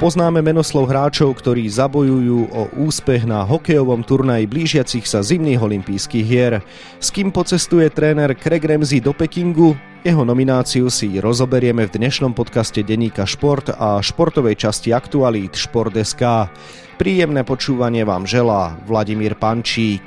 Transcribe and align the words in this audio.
Poznáme 0.00 0.40
menoslov 0.40 0.88
hráčov, 0.88 1.44
ktorí 1.44 1.68
zabojujú 1.68 2.48
o 2.56 2.72
úspech 2.88 3.28
na 3.28 3.44
hokejovom 3.44 4.00
turnaji 4.00 4.48
blížiacich 4.48 5.04
sa 5.04 5.20
zimných 5.20 5.60
olympijských 5.60 6.24
hier. 6.24 6.64
S 6.96 7.12
kým 7.12 7.28
pocestuje 7.28 7.84
tréner 7.92 8.32
Craig 8.32 8.64
Ramsey 8.64 9.04
do 9.04 9.12
Pekingu? 9.12 9.76
Jeho 10.00 10.24
nomináciu 10.24 10.88
si 10.88 11.20
rozoberieme 11.20 11.84
v 11.84 12.00
dnešnom 12.00 12.32
podcaste 12.32 12.80
Deníka 12.80 13.28
Šport 13.28 13.76
a 13.76 14.00
športovej 14.00 14.56
časti 14.56 14.88
Aktualít 14.88 15.52
Šport.sk. 15.52 16.48
Príjemné 16.96 17.44
počúvanie 17.44 18.00
vám 18.08 18.24
želá 18.24 18.80
Vladimír 18.88 19.36
Pančík. 19.36 20.00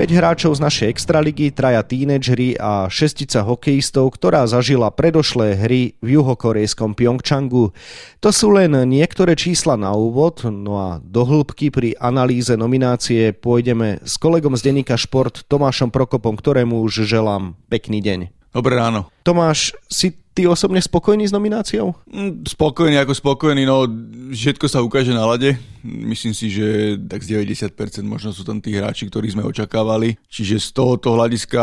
5 0.00 0.16
hráčov 0.16 0.56
z 0.56 0.64
našej 0.64 0.88
extraligy, 0.96 1.52
traja 1.52 1.84
tínedžeri 1.84 2.56
a 2.56 2.88
šestica 2.88 3.44
hokejistov, 3.44 4.16
ktorá 4.16 4.48
zažila 4.48 4.88
predošlé 4.88 5.60
hry 5.60 5.92
v 6.00 6.16
juhokorejskom 6.16 6.96
Pyeongchangu. 6.96 7.76
To 8.24 8.28
sú 8.32 8.48
len 8.48 8.72
niektoré 8.88 9.36
čísla 9.36 9.76
na 9.76 9.92
úvod, 9.92 10.48
no 10.48 10.80
a 10.80 10.88
do 11.04 11.28
hĺbky 11.28 11.68
pri 11.68 12.00
analýze 12.00 12.56
nominácie 12.56 13.36
pôjdeme 13.36 14.00
s 14.00 14.16
kolegom 14.16 14.56
z 14.56 14.72
denníka 14.72 14.96
Šport 14.96 15.44
Tomášom 15.44 15.92
Prokopom, 15.92 16.32
ktorému 16.32 16.80
už 16.80 17.04
želám 17.04 17.60
pekný 17.68 18.00
deň. 18.00 18.39
Dobré 18.50 18.74
ráno. 18.74 19.06
Tomáš, 19.22 19.78
si 19.86 20.10
ty 20.34 20.42
osobne 20.42 20.82
spokojný 20.82 21.22
s 21.22 21.30
nomináciou? 21.30 21.94
Mm, 22.10 22.42
spokojný 22.50 22.98
ako 22.98 23.14
spokojný, 23.14 23.62
no 23.62 23.86
všetko 24.34 24.66
sa 24.66 24.82
ukáže 24.82 25.14
na 25.14 25.22
lade. 25.22 25.54
Myslím 25.86 26.34
si, 26.34 26.50
že 26.50 26.98
tak 27.06 27.22
z 27.22 27.38
90% 27.46 28.02
možno 28.02 28.34
sú 28.34 28.42
tam 28.42 28.58
tí 28.58 28.74
hráči, 28.74 29.06
ktorí 29.06 29.30
sme 29.30 29.46
očakávali. 29.46 30.18
Čiže 30.26 30.66
z 30.66 30.68
tohoto 30.74 31.14
hľadiska 31.14 31.62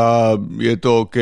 je 0.63 0.75
to 0.79 1.03
OK, 1.03 1.17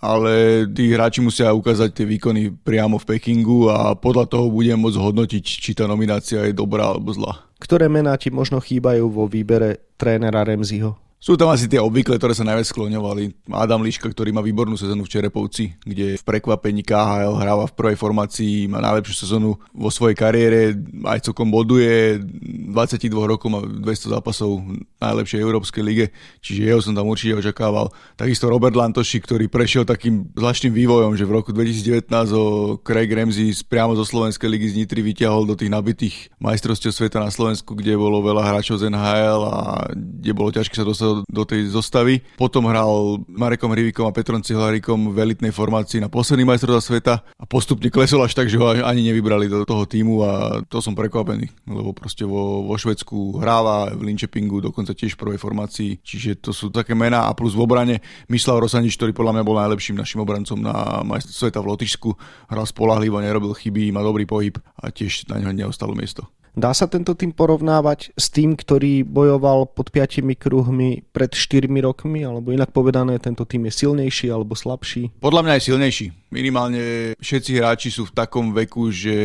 ale 0.00 0.64
tí 0.72 0.88
hráči 0.96 1.20
musia 1.20 1.52
ukázať 1.52 1.92
tie 1.92 2.06
výkony 2.08 2.48
priamo 2.48 2.96
v 2.96 3.08
Pekingu 3.12 3.68
a 3.68 3.92
podľa 3.92 4.32
toho 4.32 4.48
budem 4.48 4.80
môcť 4.80 4.96
hodnotiť, 4.96 5.44
či 5.44 5.76
tá 5.76 5.84
nominácia 5.84 6.40
je 6.48 6.56
dobrá 6.56 6.88
alebo 6.88 7.12
zlá. 7.12 7.44
Ktoré 7.60 7.86
mená 7.92 8.16
ti 8.16 8.32
možno 8.32 8.64
chýbajú 8.64 9.12
vo 9.12 9.28
výbere 9.28 9.92
trénera 10.00 10.40
Remziho? 10.40 11.11
Sú 11.22 11.38
tam 11.38 11.54
asi 11.54 11.70
tie 11.70 11.78
obvykle, 11.78 12.18
ktoré 12.18 12.34
sa 12.34 12.42
najviac 12.42 12.66
skloňovali. 12.66 13.46
Adam 13.54 13.86
Liška, 13.86 14.10
ktorý 14.10 14.34
má 14.34 14.42
výbornú 14.42 14.74
sezónu 14.74 15.06
v 15.06 15.12
Čerepovci, 15.14 15.78
kde 15.86 16.18
v 16.18 16.24
prekvapení 16.26 16.82
KHL 16.82 17.38
hráva 17.38 17.70
v 17.70 17.76
prvej 17.78 17.94
formácii, 17.94 18.66
má 18.66 18.82
najlepšiu 18.82 19.14
sezónu 19.14 19.54
vo 19.70 19.86
svojej 19.86 20.18
kariére, 20.18 20.74
aj 21.06 21.30
celkom 21.30 21.46
boduje, 21.46 22.18
22 22.18 23.06
rokov 23.22 23.46
má 23.54 23.62
200 23.62 24.18
zápasov 24.18 24.66
v 24.66 24.82
najlepšej 24.98 25.38
európskej 25.38 25.82
lige, 25.86 26.10
čiže 26.42 26.66
jeho 26.66 26.82
som 26.82 26.90
tam 26.90 27.06
určite 27.06 27.38
očakával. 27.38 27.94
Takisto 28.18 28.50
Robert 28.50 28.74
Lantoši, 28.74 29.22
ktorý 29.22 29.46
prešiel 29.46 29.86
takým 29.86 30.26
zvláštnym 30.34 30.74
vývojom, 30.74 31.14
že 31.14 31.22
v 31.22 31.38
roku 31.38 31.54
2019 31.54 32.10
ho 32.34 32.82
Craig 32.82 33.06
Ramsey 33.06 33.54
priamo 33.62 33.94
zo 33.94 34.02
Slovenskej 34.02 34.50
ligy 34.50 34.74
z 34.74 34.78
Nitry 34.82 35.06
vyťahol 35.06 35.46
do 35.46 35.54
tých 35.54 35.70
nabitých 35.70 36.34
majstrovstiev 36.42 36.90
sveta 36.90 37.22
na 37.22 37.30
Slovensku, 37.30 37.78
kde 37.78 37.94
bolo 37.94 38.18
veľa 38.26 38.42
hráčov 38.42 38.82
z 38.82 38.90
NHL 38.90 39.40
a 39.46 39.86
kde 39.94 40.32
bolo 40.34 40.50
ťažké 40.50 40.74
sa 40.74 40.82
dostať 40.82 41.11
do 41.28 41.42
tej 41.44 41.68
zostavy. 41.68 42.24
Potom 42.40 42.64
hral 42.66 43.20
Marekom 43.28 43.70
Hrivikom 43.72 44.08
a 44.08 44.14
Petrom 44.16 44.40
Cihlarikom 44.40 45.12
v 45.12 45.16
elitnej 45.20 45.52
formácii 45.52 46.00
na 46.00 46.08
posledný 46.08 46.48
majstrovstvá 46.48 46.82
sveta 46.82 47.14
a 47.20 47.44
postupne 47.44 47.92
klesol 47.92 48.24
až 48.24 48.32
tak, 48.32 48.48
že 48.48 48.56
ho 48.56 48.72
ani 48.72 49.04
nevybrali 49.12 49.52
do 49.52 49.68
toho 49.68 49.84
týmu 49.84 50.24
a 50.24 50.32
to 50.66 50.80
som 50.80 50.96
prekvapený, 50.96 51.52
lebo 51.68 51.92
proste 51.92 52.24
vo, 52.24 52.64
vo 52.64 52.74
Švedsku 52.74 53.38
hráva 53.38 53.92
v 53.92 54.08
Linčepingu, 54.12 54.64
dokonca 54.64 54.96
tiež 54.96 55.14
v 55.14 55.20
prvej 55.20 55.38
formácii, 55.38 55.90
čiže 56.00 56.40
to 56.40 56.50
sú 56.50 56.72
také 56.72 56.96
mená 56.96 57.28
a 57.28 57.36
plus 57.36 57.52
v 57.52 57.64
obrane 57.64 57.96
Mislav 58.32 58.58
Rosanič, 58.62 58.96
ktorý 58.96 59.12
podľa 59.12 59.40
mňa 59.40 59.44
bol 59.46 59.56
najlepším 59.60 60.00
našim 60.00 60.24
obrancom 60.24 60.58
na 60.58 61.04
majstrovstvá 61.04 61.40
sveta 61.48 61.58
v 61.60 61.70
Lotyšsku, 61.74 62.10
hral 62.48 62.66
spolahlivo, 62.66 63.18
nerobil 63.20 63.52
chyby, 63.52 63.92
má 63.92 64.00
dobrý 64.00 64.24
pohyb 64.24 64.56
a 64.78 64.88
tiež 64.88 65.28
na 65.28 65.42
neho 65.42 65.52
neostalo 65.52 65.92
miesto. 65.92 66.26
Dá 66.52 66.76
sa 66.76 66.84
tento 66.84 67.16
tým 67.16 67.32
porovnávať 67.32 68.12
s 68.12 68.28
tým, 68.28 68.52
ktorý 68.52 69.08
bojoval 69.08 69.72
pod 69.72 69.88
piatimi 69.88 70.36
kruhmi 70.36 71.00
pred 71.08 71.32
4 71.32 71.64
rokmi, 71.80 72.28
alebo 72.28 72.52
inak 72.52 72.76
povedané, 72.76 73.16
tento 73.16 73.48
tým 73.48 73.72
je 73.72 73.72
silnejší 73.72 74.28
alebo 74.28 74.52
slabší? 74.52 75.16
Podľa 75.16 75.48
mňa 75.48 75.52
je 75.56 75.62
silnejší. 75.72 76.06
Minimálne 76.28 76.82
všetci 77.16 77.56
hráči 77.56 77.88
sú 77.88 78.04
v 78.04 78.12
takom 78.12 78.52
veku, 78.52 78.92
že 78.92 79.16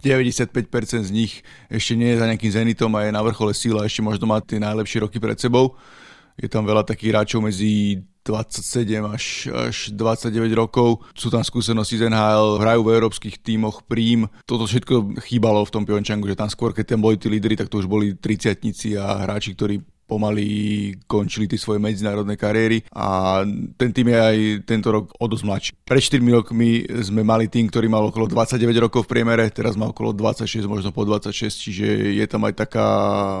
95% 0.00 1.04
z 1.04 1.12
nich 1.12 1.44
ešte 1.68 2.00
nie 2.00 2.16
je 2.16 2.20
za 2.24 2.28
nejakým 2.32 2.52
zenitom 2.56 2.88
a 2.96 3.04
je 3.04 3.12
na 3.12 3.20
vrchole 3.20 3.52
síla, 3.52 3.84
ešte 3.84 4.00
možno 4.00 4.24
má 4.24 4.40
tie 4.40 4.56
najlepšie 4.56 5.04
roky 5.04 5.20
pred 5.20 5.36
sebou. 5.36 5.76
Je 6.40 6.48
tam 6.48 6.64
veľa 6.64 6.88
takých 6.88 7.12
hráčov 7.12 7.44
medzi 7.44 8.00
27 8.24 9.04
až, 9.04 9.24
až 9.52 9.76
29 9.92 10.48
rokov. 10.56 11.04
Sú 11.12 11.28
tam 11.28 11.44
skúsenosti 11.44 12.00
z 12.00 12.08
NHL, 12.08 12.58
hrajú 12.58 12.80
v 12.80 12.92
európskych 12.96 13.36
tímoch 13.44 13.84
prím. 13.84 14.24
Toto 14.48 14.64
všetko 14.64 15.20
chýbalo 15.22 15.60
v 15.62 15.72
tom 15.72 15.84
Pyeongchangu, 15.84 16.24
že 16.24 16.40
tam 16.40 16.48
skôr, 16.48 16.72
keď 16.72 16.96
tam 16.96 17.04
boli 17.04 17.20
tí 17.20 17.28
lídry, 17.28 17.54
tak 17.54 17.68
to 17.68 17.78
už 17.78 17.86
boli 17.86 18.16
30 18.16 18.64
a 18.96 19.28
hráči, 19.28 19.52
ktorí 19.52 19.84
pomaly 20.14 20.46
končili 21.10 21.50
tie 21.50 21.58
svoje 21.58 21.82
medzinárodné 21.82 22.38
kariéry 22.38 22.86
a 22.94 23.42
ten 23.74 23.90
tým 23.90 24.14
je 24.14 24.18
aj 24.22 24.36
tento 24.62 24.94
rok 24.94 25.10
o 25.18 25.26
dosť 25.26 25.42
mladší. 25.42 25.70
Pred 25.82 26.02
4 26.22 26.38
rokmi 26.38 26.86
sme 27.02 27.26
mali 27.26 27.50
tým, 27.50 27.66
ktorý 27.66 27.90
mal 27.90 28.06
okolo 28.06 28.30
29 28.30 28.62
rokov 28.78 29.10
v 29.10 29.18
priemere, 29.18 29.50
teraz 29.50 29.74
má 29.74 29.90
okolo 29.90 30.14
26, 30.14 30.70
možno 30.70 30.94
po 30.94 31.02
26, 31.02 31.50
čiže 31.50 31.86
je 32.14 32.26
tam 32.30 32.46
aj 32.46 32.54
taká 32.62 32.86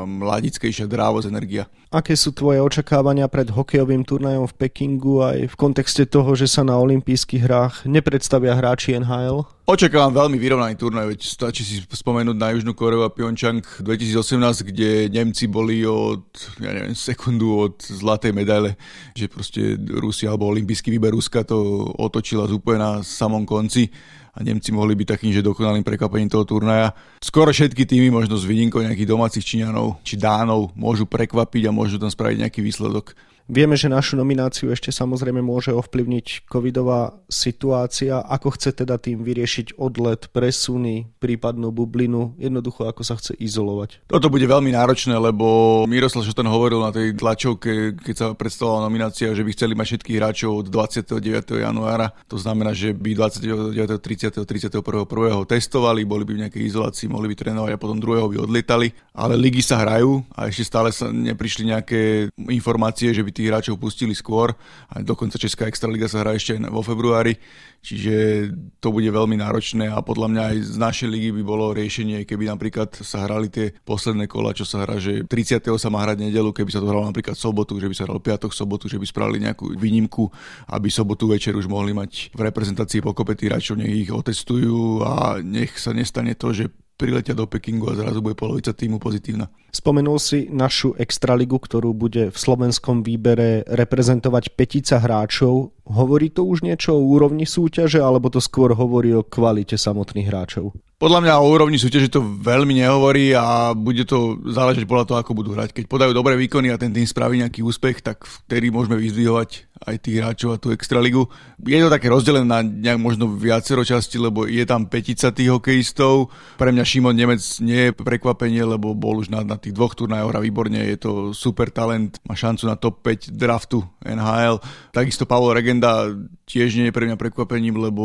mladickejšia 0.02 0.90
drávosť, 0.90 1.30
energia. 1.30 1.70
Aké 1.94 2.18
sú 2.18 2.34
tvoje 2.34 2.58
očakávania 2.58 3.30
pred 3.30 3.46
hokejovým 3.54 4.02
turnajom 4.02 4.50
v 4.50 4.56
Pekingu 4.66 5.22
aj 5.22 5.46
v 5.46 5.54
kontexte 5.54 6.02
toho, 6.10 6.34
že 6.34 6.50
sa 6.50 6.66
na 6.66 6.74
olympijských 6.74 7.46
hrách 7.46 7.74
nepredstavia 7.86 8.58
hráči 8.58 8.98
NHL? 8.98 9.46
Očakávam 9.64 10.12
veľmi 10.12 10.36
vyrovnaný 10.36 10.76
turnaj, 10.76 11.16
veď 11.16 11.20
stačí 11.24 11.64
si 11.64 11.80
spomenúť 11.80 12.36
na 12.36 12.52
Južnú 12.52 12.76
Koreu 12.76 13.00
a 13.00 13.08
Pyeongchang 13.08 13.64
2018, 13.80 14.36
kde 14.60 15.08
Nemci 15.08 15.48
boli 15.48 15.80
od, 15.88 16.20
ja 16.60 16.68
neviem, 16.68 16.92
sekundu 16.92 17.72
od 17.72 17.80
zlatej 17.80 18.36
medaile, 18.36 18.76
že 19.16 19.24
proste 19.24 19.80
Rusia 19.80 20.28
alebo 20.28 20.52
olimpijský 20.52 20.92
výber 20.92 21.16
Ruska 21.16 21.48
to 21.48 21.88
otočila 21.96 22.44
úplne 22.52 22.84
na 22.84 22.92
samom 23.00 23.48
konci 23.48 23.88
a 24.36 24.44
Nemci 24.44 24.68
mohli 24.68 24.92
byť 25.00 25.16
takým, 25.16 25.32
že 25.32 25.40
dokonalým 25.40 25.80
prekvapením 25.80 26.28
toho 26.28 26.44
turnaja. 26.44 26.92
Skoro 27.24 27.48
všetky 27.48 27.88
týmy, 27.88 28.12
možno 28.12 28.36
s 28.36 28.44
výnimkou 28.44 28.84
nejakých 28.84 29.16
domácich 29.16 29.48
Číňanov 29.48 30.04
či 30.04 30.20
Dánov, 30.20 30.76
môžu 30.76 31.08
prekvapiť 31.08 31.72
a 31.72 31.72
môžu 31.72 31.96
tam 31.96 32.12
spraviť 32.12 32.36
nejaký 32.44 32.60
výsledok. 32.60 33.16
Vieme, 33.44 33.76
že 33.76 33.92
našu 33.92 34.16
nomináciu 34.16 34.72
ešte 34.72 34.88
samozrejme 34.88 35.44
môže 35.44 35.68
ovplyvniť 35.68 36.48
covidová 36.48 37.12
situácia. 37.28 38.24
Ako 38.24 38.56
chce 38.56 38.72
teda 38.72 38.96
tým 38.96 39.20
vyriešiť 39.20 39.76
odlet, 39.76 40.32
presuny, 40.32 41.12
prípadnú 41.20 41.68
bublinu, 41.68 42.32
jednoducho 42.40 42.88
ako 42.88 43.04
sa 43.04 43.20
chce 43.20 43.36
izolovať? 43.36 44.08
Toto 44.08 44.32
bude 44.32 44.48
veľmi 44.48 44.72
náročné, 44.72 45.12
lebo 45.20 45.84
Miroslav 45.84 46.24
Šotan 46.24 46.48
hovoril 46.48 46.80
na 46.80 46.88
tej 46.88 47.12
tlačovke, 47.12 48.00
keď 48.00 48.14
sa 48.16 48.26
predstavovala 48.32 48.88
nominácia, 48.88 49.36
že 49.36 49.44
by 49.44 49.50
chceli 49.52 49.76
mať 49.76 49.86
všetkých 49.92 50.16
hráčov 50.16 50.64
od 50.64 50.66
29. 50.72 51.60
januára. 51.60 52.16
To 52.32 52.40
znamená, 52.40 52.72
že 52.72 52.96
by 52.96 53.12
29. 53.12 53.76
30. 54.00 54.40
31. 54.40 54.80
1. 54.80 55.52
testovali, 55.52 56.08
boli 56.08 56.24
by 56.24 56.32
v 56.32 56.42
nejakej 56.48 56.62
izolácii, 56.64 57.12
mohli 57.12 57.28
by 57.28 57.36
trénovať 57.36 57.76
a 57.76 57.82
potom 57.82 58.00
druhého 58.00 58.24
by 58.24 58.40
odlietali. 58.40 58.88
Ale 59.12 59.36
ligy 59.36 59.60
sa 59.60 59.84
hrajú 59.84 60.24
a 60.32 60.48
ešte 60.48 60.64
stále 60.64 60.88
sa 60.96 61.12
neprišli 61.12 61.68
nejaké 61.68 62.32
informácie, 62.48 63.12
že 63.12 63.20
by 63.20 63.33
tých 63.34 63.50
hráčov 63.50 63.82
pustili 63.82 64.14
skôr 64.14 64.54
a 64.88 65.02
dokonca 65.02 65.34
Česká 65.34 65.66
extraliga 65.66 66.06
sa 66.06 66.22
hrá 66.22 66.38
ešte 66.38 66.54
vo 66.70 66.80
februári, 66.86 67.34
čiže 67.82 68.48
to 68.78 68.94
bude 68.94 69.10
veľmi 69.10 69.34
náročné 69.36 69.90
a 69.90 69.98
podľa 70.00 70.28
mňa 70.30 70.42
aj 70.54 70.56
z 70.62 70.76
našej 70.78 71.08
ligy 71.10 71.30
by 71.34 71.42
bolo 71.42 71.74
riešenie, 71.74 72.22
keby 72.24 72.48
napríklad 72.48 72.94
sa 73.02 73.26
hrali 73.26 73.50
tie 73.50 73.74
posledné 73.82 74.30
kola, 74.30 74.54
čo 74.54 74.62
sa 74.62 74.86
hrá, 74.86 75.02
že 75.02 75.26
30. 75.26 75.66
sa 75.74 75.88
má 75.90 76.06
hrať 76.06 76.22
nedelu, 76.22 76.54
keby 76.54 76.70
sa 76.70 76.78
to 76.78 76.86
hralo 76.86 77.04
napríklad 77.04 77.34
sobotu, 77.34 77.76
že 77.82 77.90
by 77.90 77.94
sa 77.98 78.06
hral 78.06 78.22
piatok, 78.22 78.54
sobotu, 78.54 78.86
že 78.86 78.96
by 78.96 79.04
spravili 79.04 79.42
nejakú 79.42 79.74
výnimku, 79.74 80.30
aby 80.70 80.88
sobotu 80.88 81.26
večer 81.26 81.58
už 81.58 81.66
mohli 81.66 81.90
mať 81.90 82.30
v 82.32 82.40
reprezentácii 82.46 83.02
pokope 83.02 83.34
hráčov, 83.34 83.76
nech 83.76 84.06
ich 84.06 84.10
otestujú 84.14 85.02
a 85.02 85.42
nech 85.42 85.74
sa 85.76 85.90
nestane 85.90 86.38
to, 86.38 86.54
že 86.54 86.70
priletia 86.94 87.34
do 87.34 87.50
Pekingu 87.50 87.90
a 87.90 87.98
zrazu 87.98 88.22
bude 88.22 88.38
polovica 88.38 88.70
týmu 88.70 89.02
pozitívna. 89.02 89.50
Spomenul 89.74 90.22
si 90.22 90.46
našu 90.54 90.94
extraligu, 90.94 91.58
ktorú 91.58 91.98
bude 91.98 92.30
v 92.30 92.36
slovenskom 92.38 93.02
výbere 93.02 93.66
reprezentovať 93.66 94.54
petica 94.54 95.02
hráčov. 95.02 95.74
Hovorí 95.90 96.30
to 96.30 96.46
už 96.46 96.62
niečo 96.62 96.94
o 96.94 97.02
úrovni 97.02 97.42
súťaže, 97.42 97.98
alebo 97.98 98.30
to 98.30 98.38
skôr 98.38 98.70
hovorí 98.70 99.10
o 99.10 99.26
kvalite 99.26 99.74
samotných 99.74 100.30
hráčov? 100.30 100.78
Podľa 100.94 101.20
mňa 101.26 101.34
o 101.42 101.50
úrovni 101.50 101.76
súťaže 101.76 102.06
to 102.06 102.22
veľmi 102.22 102.80
nehovorí 102.80 103.34
a 103.34 103.74
bude 103.74 104.06
to 104.06 104.38
záležať 104.46 104.86
podľa 104.86 105.04
toho, 105.10 105.18
ako 105.20 105.36
budú 105.36 105.50
hrať. 105.52 105.74
Keď 105.74 105.84
podajú 105.90 106.14
dobré 106.14 106.38
výkony 106.38 106.70
a 106.70 106.78
ten 106.78 106.94
tým 106.94 107.04
spraví 107.04 107.42
nejaký 107.42 107.66
úspech, 107.66 108.00
tak 108.00 108.22
vtedy 108.24 108.70
môžeme 108.70 108.96
vyzdvihovať 108.96 109.74
aj 109.84 109.96
tých 110.00 110.16
hráčov 110.22 110.56
a 110.56 110.60
tú 110.62 110.72
extraligu. 110.72 111.28
Je 111.60 111.76
to 111.76 111.92
také 111.92 112.08
rozdelené 112.08 112.48
na 112.48 112.64
nejak 112.64 112.96
možno 112.96 113.28
viacero 113.28 113.84
časti, 113.84 114.16
lebo 114.16 114.48
je 114.48 114.64
tam 114.64 114.88
petica 114.88 115.28
tých 115.28 115.52
hokejistov. 115.52 116.32
Pre 116.56 116.72
mňa 116.72 116.84
Šimon 116.88 117.12
Nemec 117.12 117.42
nie 117.60 117.90
je 117.90 117.92
prekvapenie, 117.92 118.64
lebo 118.64 118.96
bol 118.96 119.20
už 119.20 119.28
na, 119.28 119.44
na 119.44 119.60
tých 119.64 119.72
dvoch 119.72 119.96
turnajoch 119.96 120.28
hrá 120.28 120.40
výborne, 120.44 120.76
je 120.76 120.98
to 121.00 121.12
super 121.32 121.72
talent, 121.72 122.20
má 122.28 122.36
šancu 122.36 122.68
na 122.68 122.76
top 122.76 123.00
5 123.00 123.32
draftu 123.32 123.80
NHL. 124.04 124.60
Takisto 124.92 125.24
Pavel 125.24 125.56
Regenda 125.56 126.12
tiež 126.44 126.76
nie 126.76 126.92
je 126.92 126.96
pre 126.96 127.08
mňa 127.08 127.16
prekvapením, 127.16 127.80
lebo 127.80 128.04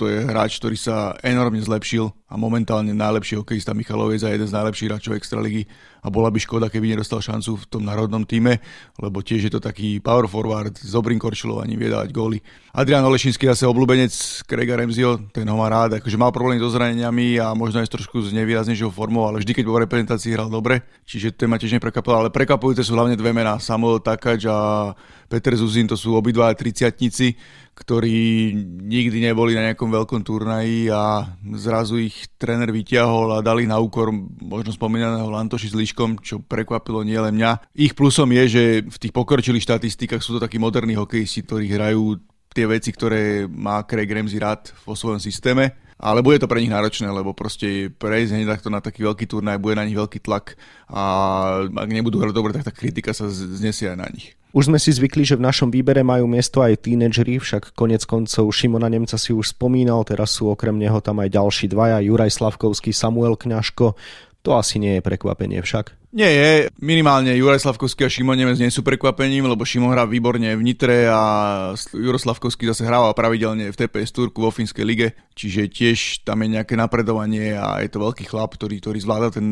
to 0.00 0.08
je 0.08 0.24
hráč, 0.24 0.56
ktorý 0.56 0.80
sa 0.80 1.12
enormne 1.20 1.60
zlepšil 1.60 2.08
a 2.08 2.40
momentálne 2.40 2.96
najlepší 2.96 3.36
hokejista 3.36 3.76
Michalovec 3.76 4.24
a 4.24 4.32
jeden 4.32 4.48
z 4.48 4.56
najlepších 4.56 4.88
hráčov 4.88 5.12
Extraligy 5.12 5.68
a 6.00 6.08
bola 6.08 6.32
by 6.32 6.40
škoda, 6.40 6.72
keby 6.72 6.96
nedostal 6.96 7.20
šancu 7.20 7.60
v 7.60 7.64
tom 7.68 7.84
národnom 7.84 8.24
týme, 8.24 8.64
lebo 8.96 9.20
tiež 9.20 9.44
je 9.44 9.52
to 9.52 9.60
taký 9.60 10.00
power 10.00 10.24
forward 10.24 10.72
s 10.72 10.88
dobrým 10.96 11.20
korčilovaním, 11.20 11.76
vie 11.76 11.92
góly. 12.08 12.40
Adrian 12.72 13.04
Olešinský 13.04 13.44
zase 13.44 13.68
obľúbenec 13.68 14.08
Craiga 14.48 14.80
Remzio, 14.80 15.20
ten 15.36 15.44
ho 15.44 15.56
má 15.60 15.68
rád, 15.68 16.00
akože 16.00 16.16
mal 16.16 16.32
problémy 16.32 16.64
so 16.64 16.72
zraneniami 16.72 17.36
a 17.36 17.52
možno 17.52 17.84
aj 17.84 17.92
trošku 17.92 18.24
s 18.24 18.32
nevýraznejšou 18.32 18.88
formou, 18.88 19.28
ale 19.28 19.44
vždy, 19.44 19.52
keď 19.60 19.64
vo 19.68 19.82
reprezentácii 19.84 20.32
hral 20.32 20.48
dobre, 20.48 20.80
čiže 21.04 21.36
to 21.36 21.44
ma 21.44 21.60
tiež 21.60 21.76
neprekvapilo, 21.76 22.24
ale 22.24 22.32
prekvapujúce 22.32 22.80
sú 22.80 22.96
hlavne 22.96 23.20
dve 23.20 23.36
mená, 23.36 23.60
Samuel 23.60 24.00
Takač 24.00 24.48
a 24.48 24.96
Peter 25.28 25.52
Zuzin, 25.52 25.84
to 25.84 25.94
sú 25.94 26.16
obidva 26.16 26.48
triciatnici, 26.56 27.36
ktorí 27.74 28.52
nikdy 28.86 29.24
neboli 29.24 29.56
na 29.56 29.72
nejakom 29.72 29.88
veľkom 29.88 30.20
turnaji 30.20 30.92
a 30.92 31.32
zrazu 31.56 31.96
ich 31.96 32.28
tréner 32.36 32.68
vyťahol 32.68 33.40
a 33.40 33.44
dali 33.44 33.64
na 33.64 33.80
úkor 33.80 34.12
možno 34.40 34.70
spomínaného 34.74 35.32
Lantoši 35.32 35.72
s 35.72 35.78
Liškom, 35.78 36.20
čo 36.20 36.44
prekvapilo 36.44 37.00
nielen 37.00 37.40
mňa. 37.40 37.72
Ich 37.72 37.96
plusom 37.96 38.30
je, 38.36 38.44
že 38.46 38.64
v 38.84 38.96
tých 39.00 39.16
pokročilých 39.16 39.64
štatistikách 39.64 40.20
sú 40.20 40.36
to 40.36 40.44
takí 40.44 40.60
moderní 40.60 40.94
hokejisti, 40.94 41.46
ktorí 41.48 41.72
hrajú 41.72 42.20
tie 42.50 42.66
veci, 42.66 42.90
ktoré 42.90 43.46
má 43.46 43.86
Craig 43.86 44.10
Ramsey 44.10 44.42
rád 44.42 44.74
vo 44.82 44.98
svojom 44.98 45.22
systéme. 45.22 45.89
Ale 46.00 46.24
bude 46.24 46.40
to 46.40 46.48
pre 46.48 46.64
nich 46.64 46.72
náročné, 46.72 47.12
lebo 47.12 47.36
proste 47.36 47.92
prejsť 47.92 48.32
hneď 48.32 48.46
takto 48.56 48.72
na 48.72 48.80
taký 48.80 49.04
veľký 49.04 49.28
turnaj, 49.28 49.60
bude 49.60 49.76
na 49.76 49.84
nich 49.84 49.92
veľký 49.92 50.24
tlak 50.24 50.56
a 50.88 51.02
ak 51.68 51.90
nebudú 51.92 52.16
hrať 52.16 52.32
dobre, 52.32 52.56
tak 52.56 52.64
tá 52.64 52.72
kritika 52.72 53.12
sa 53.12 53.28
znesie 53.28 53.92
aj 53.92 53.98
na 54.00 54.08
nich. 54.08 54.32
Už 54.56 54.72
sme 54.72 54.80
si 54.80 54.96
zvykli, 54.96 55.28
že 55.28 55.36
v 55.36 55.44
našom 55.44 55.68
výbere 55.68 56.00
majú 56.00 56.24
miesto 56.24 56.64
aj 56.64 56.88
tínedžeri, 56.88 57.36
však 57.36 57.76
konec 57.76 58.02
koncov 58.08 58.48
Šimona 58.48 58.88
Nemca 58.88 59.20
si 59.20 59.36
už 59.36 59.52
spomínal, 59.52 60.00
teraz 60.08 60.40
sú 60.40 60.48
okrem 60.48 60.80
neho 60.80 61.04
tam 61.04 61.20
aj 61.20 61.36
ďalší 61.36 61.68
dvaja, 61.68 62.00
Juraj 62.00 62.32
Slavkovský, 62.32 62.96
Samuel 62.96 63.36
Kňažko. 63.36 63.92
To 64.40 64.50
asi 64.56 64.80
nie 64.80 64.98
je 64.98 65.04
prekvapenie 65.04 65.60
však. 65.60 65.99
Nie 66.10 66.26
je, 66.26 66.50
minimálne 66.82 67.30
Juraj 67.38 67.62
Slavkovský 67.62 68.02
a 68.02 68.10
Šimon 68.10 68.34
Nemec 68.34 68.58
nie 68.58 68.66
sú 68.74 68.82
prekvapením, 68.82 69.46
lebo 69.46 69.62
Šimon 69.62 69.94
hrá 69.94 70.02
výborne 70.10 70.58
v 70.58 70.62
Nitre 70.66 71.06
a 71.06 71.22
Juro 71.94 72.18
Slavkovský 72.18 72.66
zase 72.66 72.82
hrával 72.82 73.14
pravidelne 73.14 73.70
v 73.70 73.78
TPS 73.78 74.10
Turku 74.10 74.42
vo 74.42 74.50
Fínskej 74.50 74.82
lige, 74.82 75.14
čiže 75.38 75.70
tiež 75.70 76.26
tam 76.26 76.42
je 76.42 76.58
nejaké 76.58 76.74
napredovanie 76.74 77.54
a 77.54 77.78
je 77.78 77.94
to 77.94 78.02
veľký 78.02 78.26
chlap, 78.26 78.58
ktorý, 78.58 78.82
ktorý 78.82 78.98
zvláda 78.98 79.30
ten 79.30 79.46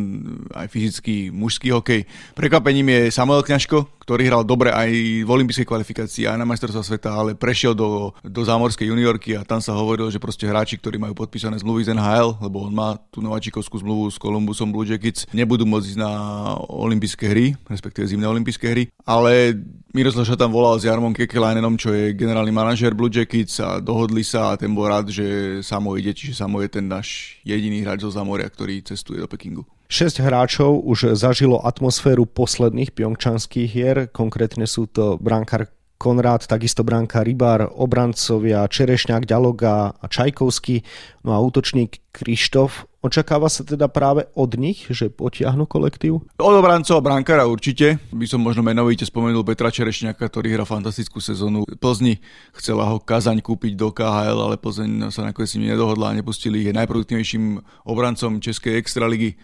aj 0.51 0.67
fyzický 0.67 1.31
mužský 1.31 1.71
hokej. 1.71 2.11
Prekvapením 2.35 2.91
je 2.91 3.15
Samuel 3.15 3.47
Kňažko, 3.47 4.03
ktorý 4.03 4.27
hral 4.27 4.43
dobre 4.43 4.75
aj 4.75 4.89
v 5.23 5.29
olympijskej 5.29 5.69
kvalifikácii, 5.69 6.27
aj 6.27 6.41
na 6.41 6.49
majstrovstvá 6.49 6.81
sveta, 6.81 7.13
ale 7.13 7.37
prešiel 7.37 7.77
do, 7.77 8.11
do 8.25 8.41
zámorskej 8.41 8.89
juniorky 8.89 9.37
a 9.39 9.45
tam 9.45 9.61
sa 9.61 9.77
hovorilo, 9.77 10.11
že 10.11 10.17
proste 10.17 10.49
hráči, 10.49 10.81
ktorí 10.81 10.97
majú 10.97 11.13
podpísané 11.13 11.61
zmluvy 11.61 11.87
z 11.87 11.93
NHL, 11.93 12.41
lebo 12.41 12.67
on 12.67 12.73
má 12.73 12.97
tú 13.13 13.21
nováčikovskú 13.21 13.79
zmluvu 13.79 14.09
s 14.09 14.17
Columbusom 14.17 14.73
Blue 14.73 14.89
Jackets, 14.89 15.29
nebudú 15.31 15.69
môcť 15.69 15.93
ísť 15.93 16.01
na 16.01 16.13
olympijské 16.57 17.29
hry, 17.29 17.53
respektíve 17.69 18.09
zimné 18.09 18.25
olympijské 18.25 18.67
hry, 18.73 18.85
ale 19.05 19.59
Miroslav 19.97 20.29
sa 20.29 20.37
tam 20.37 20.53
volal 20.53 20.77
s 20.77 20.85
Jarmom 20.85 21.17
Kekelainenom, 21.17 21.81
čo 21.81 21.97
je 21.97 22.13
generálny 22.13 22.53
manažer 22.53 22.93
Blue 22.93 23.09
Jackets 23.09 23.57
a 23.65 23.81
dohodli 23.81 24.21
sa 24.21 24.53
a 24.53 24.59
ten 24.61 24.69
bol 24.77 24.85
rád, 24.85 25.09
že 25.09 25.59
Samo 25.65 25.97
ide, 25.97 26.13
čiže 26.13 26.37
Samo 26.37 26.61
je 26.61 26.69
ten 26.69 26.85
náš 26.85 27.41
jediný 27.41 27.81
hráč 27.81 28.05
zo 28.05 28.13
Zamoria, 28.13 28.53
ktorý 28.53 28.85
cestuje 28.85 29.17
do 29.17 29.25
Pekingu. 29.25 29.65
Šesť 29.89 30.21
hráčov 30.21 30.85
už 30.85 31.17
zažilo 31.17 31.65
atmosféru 31.65 32.29
posledných 32.29 32.93
pjongčanských 32.93 33.69
hier, 33.73 33.97
konkrétne 34.13 34.69
sú 34.69 34.85
to 34.85 35.17
brankár 35.17 35.73
Konrád, 35.99 36.47
takisto 36.47 36.87
bránka 36.87 37.27
Rybár, 37.27 37.75
obrancovia 37.75 38.63
Čerešňák, 38.71 39.27
Ďaloga 39.27 39.99
a 39.99 40.07
Čajkovský, 40.07 40.87
no 41.27 41.35
a 41.35 41.43
útočník 41.43 42.15
Krištof. 42.15 42.87
Očakáva 43.03 43.51
sa 43.51 43.67
teda 43.67 43.91
práve 43.91 44.31
od 44.39 44.55
nich, 44.55 44.87
že 44.95 45.11
potiahnu 45.11 45.67
kolektív? 45.67 46.23
Od 46.39 46.55
obrancov 46.55 47.03
a 47.03 47.03
brankára 47.03 47.51
určite. 47.51 47.99
By 48.15 48.31
som 48.31 48.47
možno 48.47 48.63
menovite 48.63 49.03
spomenul 49.03 49.43
Petra 49.43 49.75
Čerešňáka, 49.75 50.23
ktorý 50.23 50.55
hrá 50.55 50.63
fantastickú 50.63 51.19
sezónu 51.19 51.67
Plzni. 51.83 52.23
Chcela 52.55 52.87
ho 52.87 53.03
Kazaň 53.03 53.43
kúpiť 53.43 53.75
do 53.75 53.91
KHL, 53.91 54.39
ale 54.39 54.55
Plzeň 54.55 55.11
sa 55.11 55.27
nakoniec 55.27 55.51
s 55.51 55.59
ním 55.59 55.75
nedohodla 55.75 56.15
a 56.15 56.17
nepustili 56.19 56.63
ich. 56.63 56.71
Najproduktívnejším 56.79 57.59
obrancom 57.91 58.39
Českej 58.39 58.79
extraligy 58.79 59.35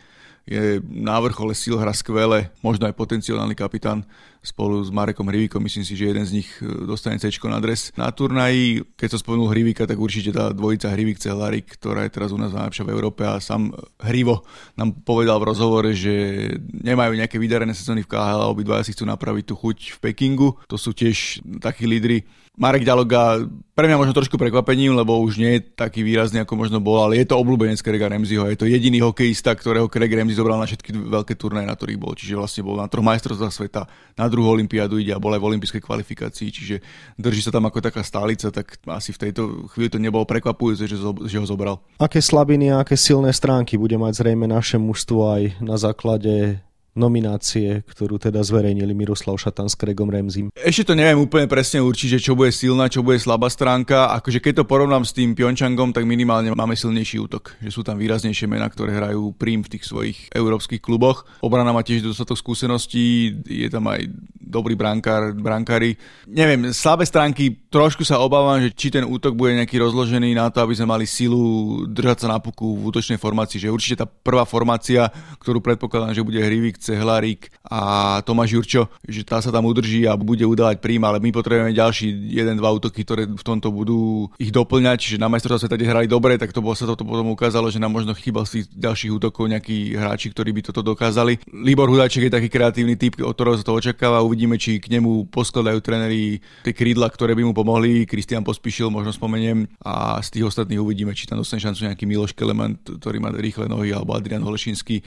je 0.44 0.81
na 0.85 1.17
vrchole 1.20 1.56
síl, 1.56 1.81
hra 1.81 1.96
skvele, 1.96 2.52
možno 2.61 2.85
aj 2.85 2.94
potenciálny 2.96 3.56
kapitán 3.56 4.05
spolu 4.44 4.85
s 4.85 4.93
Marekom 4.93 5.25
Hrivíkom, 5.25 5.64
myslím 5.64 5.88
si, 5.88 5.96
že 5.96 6.12
jeden 6.12 6.20
z 6.29 6.44
nich 6.44 6.49
e, 6.61 6.69
dostane 6.85 7.17
C 7.17 7.32
na 7.49 7.56
dres. 7.64 7.88
Na 7.96 8.12
turnaji, 8.12 8.85
keď 8.93 9.17
som 9.17 9.20
spomenul 9.25 9.49
Hrivíka, 9.49 9.88
tak 9.88 9.96
určite 9.96 10.37
tá 10.37 10.52
dvojica 10.52 10.93
Hrivík 10.93 11.17
Cehlárik, 11.17 11.81
ktorá 11.81 12.05
je 12.05 12.12
teraz 12.12 12.29
u 12.29 12.37
nás 12.37 12.52
najlepšia 12.52 12.85
v 12.85 12.93
Európe 12.93 13.25
a 13.25 13.41
sám 13.41 13.73
Hrivo 14.05 14.44
nám 14.76 15.00
povedal 15.00 15.41
v 15.41 15.49
rozhovore, 15.49 15.91
že 15.96 16.12
nemajú 16.61 17.17
nejaké 17.17 17.41
vydarené 17.41 17.73
sezóny 17.73 18.05
v 18.05 18.12
KHL 18.12 18.44
a 18.44 18.52
obidvaja 18.52 18.85
si 18.85 18.93
chcú 18.93 19.08
napraviť 19.08 19.44
tú 19.49 19.55
chuť 19.56 19.96
v 19.96 19.99
Pekingu. 20.12 20.61
To 20.69 20.76
sú 20.76 20.93
tiež 20.93 21.41
takí 21.64 21.88
lídry, 21.88 22.29
Marek 22.54 22.86
Ďaloga 22.86 23.42
pre 23.74 23.90
mňa 23.90 23.98
možno 23.98 24.14
trošku 24.14 24.38
prekvapením, 24.38 24.94
lebo 24.94 25.18
už 25.18 25.42
nie 25.42 25.58
je 25.58 25.66
taký 25.74 26.06
výrazný, 26.06 26.46
ako 26.46 26.54
možno 26.54 26.78
bol, 26.78 27.02
ale 27.02 27.18
je 27.18 27.26
to 27.26 27.34
obľúbenec 27.34 27.82
Craiga 27.82 28.06
Ramseyho. 28.06 28.46
Je 28.46 28.54
to 28.54 28.70
jediný 28.70 29.02
hokejista, 29.02 29.50
ktorého 29.50 29.90
Craig 29.90 30.14
Ramsey 30.14 30.38
zobral 30.38 30.62
na 30.62 30.70
všetky 30.70 30.94
veľké 30.94 31.34
turnaje, 31.34 31.66
na 31.66 31.74
ktorých 31.74 31.98
bol. 31.98 32.14
Čiže 32.14 32.38
vlastne 32.38 32.62
bol 32.62 32.78
na 32.78 32.86
troch 32.86 33.02
majstrovstvách 33.02 33.50
sveta, 33.50 33.90
na 34.14 34.30
druhú 34.30 34.54
olympiádu 34.54 35.02
ide 35.02 35.10
a 35.10 35.18
bol 35.18 35.34
aj 35.34 35.42
v 35.42 35.48
olympijskej 35.50 35.82
kvalifikácii, 35.82 36.48
čiže 36.54 36.76
drží 37.18 37.42
sa 37.42 37.50
tam 37.50 37.66
ako 37.66 37.82
taká 37.82 38.06
stálica, 38.06 38.54
tak 38.54 38.78
asi 38.86 39.10
v 39.10 39.22
tejto 39.26 39.66
chvíli 39.74 39.90
to 39.90 39.98
nebolo 39.98 40.22
prekvapujúce, 40.22 40.86
že, 40.86 40.94
že 41.02 41.36
ho 41.42 41.46
zobral. 41.50 41.82
Aké 41.98 42.22
slabiny 42.22 42.70
a 42.70 42.86
aké 42.86 42.94
silné 42.94 43.34
stránky 43.34 43.74
bude 43.74 43.98
mať 43.98 44.22
zrejme 44.22 44.46
naše 44.46 44.78
mužstvo 44.78 45.18
aj 45.34 45.42
na 45.58 45.74
základe 45.74 46.62
nominácie, 46.94 47.82
ktorú 47.91 48.23
teda 48.23 48.41
zverejnili 48.41 48.94
Miroslav 48.94 49.35
Šatan 49.37 49.67
s 49.67 49.75
Craigom 49.75 50.08
Remzim. 50.08 50.49
Ešte 50.55 50.91
to 50.91 50.94
neviem 50.94 51.19
úplne 51.19 51.50
presne 51.50 51.82
určiť, 51.82 52.23
čo 52.23 52.38
bude 52.38 52.55
silná, 52.55 52.87
čo 52.87 53.02
bude 53.02 53.19
slabá 53.19 53.50
stránka. 53.50 54.14
Akože 54.14 54.38
keď 54.38 54.62
to 54.62 54.70
porovnám 54.70 55.02
s 55.02 55.12
tým 55.12 55.35
Pyeongchangom, 55.35 55.91
tak 55.91 56.06
minimálne 56.06 56.55
máme 56.55 56.79
silnejší 56.79 57.19
útok. 57.19 57.58
Že 57.58 57.70
sú 57.75 57.81
tam 57.82 57.99
výraznejšie 57.99 58.46
mená, 58.46 58.70
ktoré 58.70 58.94
hrajú 58.94 59.35
prím 59.35 59.67
v 59.67 59.76
tých 59.76 59.85
svojich 59.91 60.19
európskych 60.31 60.79
kluboch. 60.79 61.26
Obrana 61.43 61.75
má 61.75 61.82
tiež 61.82 62.06
dostatok 62.06 62.38
skúseností, 62.38 63.35
je 63.43 63.69
tam 63.69 63.91
aj 63.91 64.06
dobrý 64.38 64.79
brankár, 64.79 65.35
brankári. 65.35 65.99
Neviem, 66.31 66.70
slabé 66.70 67.02
stránky, 67.11 67.58
trošku 67.74 68.06
sa 68.06 68.22
obávam, 68.22 68.63
že 68.63 68.70
či 68.70 68.94
ten 68.94 69.03
útok 69.03 69.34
bude 69.34 69.58
nejaký 69.58 69.82
rozložený 69.82 70.31
na 70.39 70.46
to, 70.55 70.63
aby 70.63 70.79
sme 70.79 70.94
mali 70.94 71.10
silu 71.10 71.82
držať 71.91 72.24
sa 72.24 72.29
na 72.31 72.39
puku 72.39 72.79
v 72.79 72.86
útočnej 72.94 73.19
formácii. 73.19 73.58
Že 73.67 73.74
určite 73.74 73.96
tá 74.05 74.06
prvá 74.06 74.46
formácia, 74.46 75.10
ktorú 75.43 75.58
predpokladám, 75.58 76.15
že 76.15 76.22
bude 76.22 76.39
Hrivik, 76.39 76.79
Cehlarík 76.84 77.48
a 77.64 78.20
Tomáš 78.22 78.60
Jurčo, 78.60 78.93
že 79.08 79.24
tá 79.24 79.41
sa 79.41 79.48
tam 79.48 79.64
udrží 79.64 80.05
a 80.05 80.20
bude 80.20 80.44
udávať 80.44 80.84
príjma, 80.84 81.08
ale 81.08 81.24
my 81.24 81.32
potrebujeme 81.32 81.72
ďalší 81.72 82.12
jeden, 82.29 82.60
dva 82.60 82.76
útoky, 82.76 83.00
ktoré 83.03 83.24
v 83.24 83.44
tomto 83.44 83.72
budú 83.72 84.29
ich 84.36 84.53
doplňať, 84.53 84.96
čiže 85.00 85.17
na 85.17 85.32
majstrovstve 85.32 85.67
sveta, 85.67 85.81
kde 85.81 85.88
hrali 85.88 86.06
dobre, 86.10 86.36
tak 86.36 86.53
to 86.53 86.60
sa 86.76 86.84
toto 86.84 87.06
potom 87.06 87.32
ukázalo, 87.32 87.72
že 87.72 87.81
nám 87.81 87.96
možno 87.96 88.12
chýbal 88.12 88.44
z 88.44 88.60
tých 88.60 88.67
ďalších 88.76 89.14
útokov 89.17 89.48
nejakí 89.48 89.96
hráči, 89.96 90.29
ktorí 90.34 90.53
by 90.53 90.60
toto 90.69 90.84
dokázali. 90.84 91.41
Libor 91.55 91.88
Hudáček 91.88 92.29
je 92.29 92.32
taký 92.36 92.48
kreatívny 92.53 93.00
typ, 93.00 93.17
od 93.22 93.32
ktorého 93.32 93.56
sa 93.56 93.64
to 93.64 93.72
očakáva, 93.72 94.26
uvidíme 94.26 94.60
či 94.60 94.76
k 94.76 94.93
nemu 94.93 95.31
poskladajú 95.32 95.79
tréneri 95.81 96.43
tie 96.67 96.74
krídla, 96.76 97.08
ktoré 97.08 97.32
by 97.32 97.46
mu 97.46 97.53
pomohli. 97.56 98.05
Kristian 98.05 98.44
Pospíšil, 98.44 98.93
možno 98.93 99.14
spomeniem. 99.14 99.70
A 99.81 100.20
z 100.20 100.36
tých 100.36 100.44
ostatných 100.50 100.82
uvidíme, 100.82 101.14
či 101.17 101.31
tam 101.31 101.41
dostane 101.41 101.62
šancu 101.62 101.88
nejaký 101.88 102.05
Miloš 102.05 102.36
Keleman, 102.36 102.76
ktorý 102.76 103.22
má 103.22 103.32
rýchle 103.32 103.70
nohy, 103.70 103.94
alebo 103.94 104.12
Adrian 104.12 104.44
Holešinský 104.44 105.00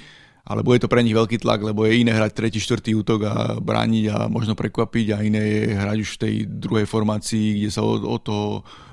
ale 0.47 0.63
bude 0.63 0.79
to 0.79 0.87
pre 0.87 1.03
nich 1.03 1.13
veľký 1.13 1.43
tlak, 1.43 1.59
lebo 1.59 1.83
je 1.83 1.99
iné 1.99 2.15
hrať 2.15 2.31
tretí, 2.31 2.63
štvrtý 2.63 2.95
útok 2.95 3.19
a 3.27 3.35
brániť 3.59 4.05
a 4.07 4.17
možno 4.31 4.55
prekvapiť 4.55 5.07
a 5.11 5.17
iné 5.19 5.43
je 5.43 5.61
hrať 5.75 5.97
už 5.99 6.09
v 6.15 6.21
tej 6.23 6.33
druhej 6.47 6.87
formácii, 6.87 7.59
kde 7.59 7.69
sa 7.69 7.83
od, 7.83 8.07
od 8.07 8.21
toho 8.23 8.47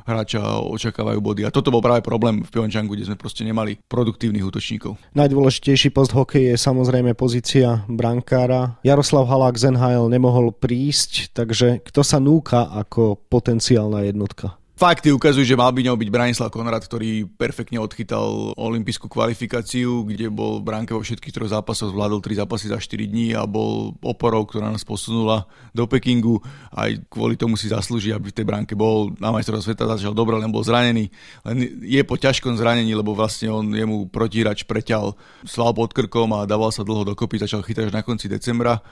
hráča 0.05 0.43
očakávajú 0.61 1.19
body. 1.23 1.43
A 1.49 1.55
toto 1.55 1.73
bol 1.73 1.81
práve 1.81 2.05
problém 2.05 2.45
v 2.45 2.51
Pyeongchangu, 2.53 2.93
kde 2.93 3.09
sme 3.09 3.17
proste 3.17 3.47
nemali 3.47 3.81
produktívnych 3.89 4.45
útočníkov. 4.45 5.01
Najdôležitejší 5.17 5.95
post 5.95 6.13
hokej 6.13 6.55
je 6.55 6.57
samozrejme 6.61 7.17
pozícia 7.17 7.87
brankára. 7.89 8.77
Jaroslav 8.85 9.25
Halák 9.25 9.57
z 9.57 9.73
NHL 9.73 10.13
nemohol 10.13 10.53
prísť, 10.53 11.33
takže 11.33 11.81
kto 11.87 12.05
sa 12.05 12.21
núka 12.21 12.69
ako 12.69 13.17
potenciálna 13.33 14.05
jednotka? 14.05 14.61
Fakty 14.75 15.14
ukazujú, 15.14 15.47
že 15.47 15.54
mal 15.54 15.71
by 15.71 15.87
ňou 15.87 15.95
byť 15.95 16.11
Branislav 16.11 16.50
Konrad, 16.50 16.83
ktorý 16.83 17.31
perfektne 17.38 17.78
odchytal 17.78 18.50
olympijskú 18.59 19.07
kvalifikáciu, 19.07 20.02
kde 20.02 20.26
bol 20.35 20.59
v 20.59 20.66
bránke 20.66 20.90
vo 20.90 20.99
všetkých 20.99 21.31
troch 21.31 21.54
zápasoch, 21.54 21.95
zvládol 21.95 22.19
3 22.19 22.43
zápasy 22.43 22.75
za 22.75 22.83
4 22.83 23.07
dní 23.07 23.38
a 23.38 23.47
bol 23.47 23.95
oporou, 24.02 24.43
ktorá 24.43 24.75
nás 24.75 24.83
posunula 24.83 25.47
do 25.71 25.87
Pekingu. 25.87 26.43
Aj 26.75 26.90
kvôli 27.07 27.38
tomu 27.38 27.54
si 27.54 27.71
zaslúži, 27.71 28.11
aby 28.11 28.35
v 28.35 28.37
tej 28.43 28.47
bránke 28.50 28.75
bol 28.75 29.14
na 29.23 29.31
majstrovstve 29.31 29.78
sveta 29.78 29.95
začal 29.95 30.11
dobre, 30.11 30.43
len 30.43 30.50
bol 30.50 30.66
zranený. 30.66 31.07
Len 31.47 31.57
je 31.78 32.02
po 32.02 32.19
ťažkom 32.19 32.59
zranení, 32.59 32.99
lebo 32.99 33.14
vlastne 33.14 33.54
on 33.54 33.71
jemu 33.71 34.11
protírač 34.11 34.66
preťal 34.66 35.14
sval 35.47 35.71
pod 35.71 35.95
krkom 35.95 36.35
a 36.35 36.50
dával 36.50 36.75
sa 36.75 36.83
dlho 36.83 37.14
dokopy, 37.14 37.38
začal 37.38 37.62
chytať 37.62 37.88
až 37.88 37.95
na 37.95 38.02
konci 38.02 38.26
decembra 38.26 38.83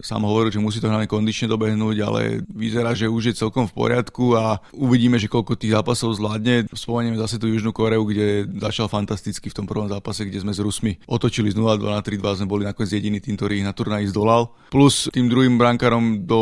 Sám 0.00 0.24
hovoril, 0.24 0.48
že 0.48 0.56
musí 0.56 0.80
to 0.80 0.88
hlavne 0.88 1.04
kondične 1.04 1.52
dobehnúť, 1.52 1.96
ale 2.00 2.40
vyzerá, 2.48 2.96
že 2.96 3.12
už 3.12 3.28
je 3.28 3.38
celkom 3.44 3.68
v 3.68 3.76
poriadku 3.76 4.32
a 4.32 4.64
uvidíme, 4.72 5.20
že 5.20 5.28
koľko 5.28 5.52
tých 5.52 5.76
zápasov 5.76 6.16
zvládne. 6.16 6.64
Spomenieme 6.72 7.20
zase 7.20 7.36
tú 7.36 7.44
Južnú 7.52 7.76
Koreu, 7.76 8.00
kde 8.08 8.48
začal 8.56 8.88
fantasticky 8.88 9.52
v 9.52 9.56
tom 9.60 9.68
prvom 9.68 9.92
zápase, 9.92 10.24
kde 10.24 10.40
sme 10.40 10.56
s 10.56 10.64
Rusmi 10.64 10.96
otočili 11.04 11.52
z 11.52 11.60
0-2 11.60 11.92
na 11.92 12.00
3-2, 12.00 12.40
sme 12.40 12.48
boli 12.48 12.64
nakoniec 12.64 12.88
jediný 12.88 13.20
tým, 13.20 13.36
ktorý 13.36 13.60
ich 13.60 13.68
na 13.68 13.76
turnaji 13.76 14.08
zdolal. 14.08 14.48
Plus 14.72 15.12
tým 15.12 15.28
druhým 15.28 15.60
brankárom 15.60 16.24
do 16.24 16.40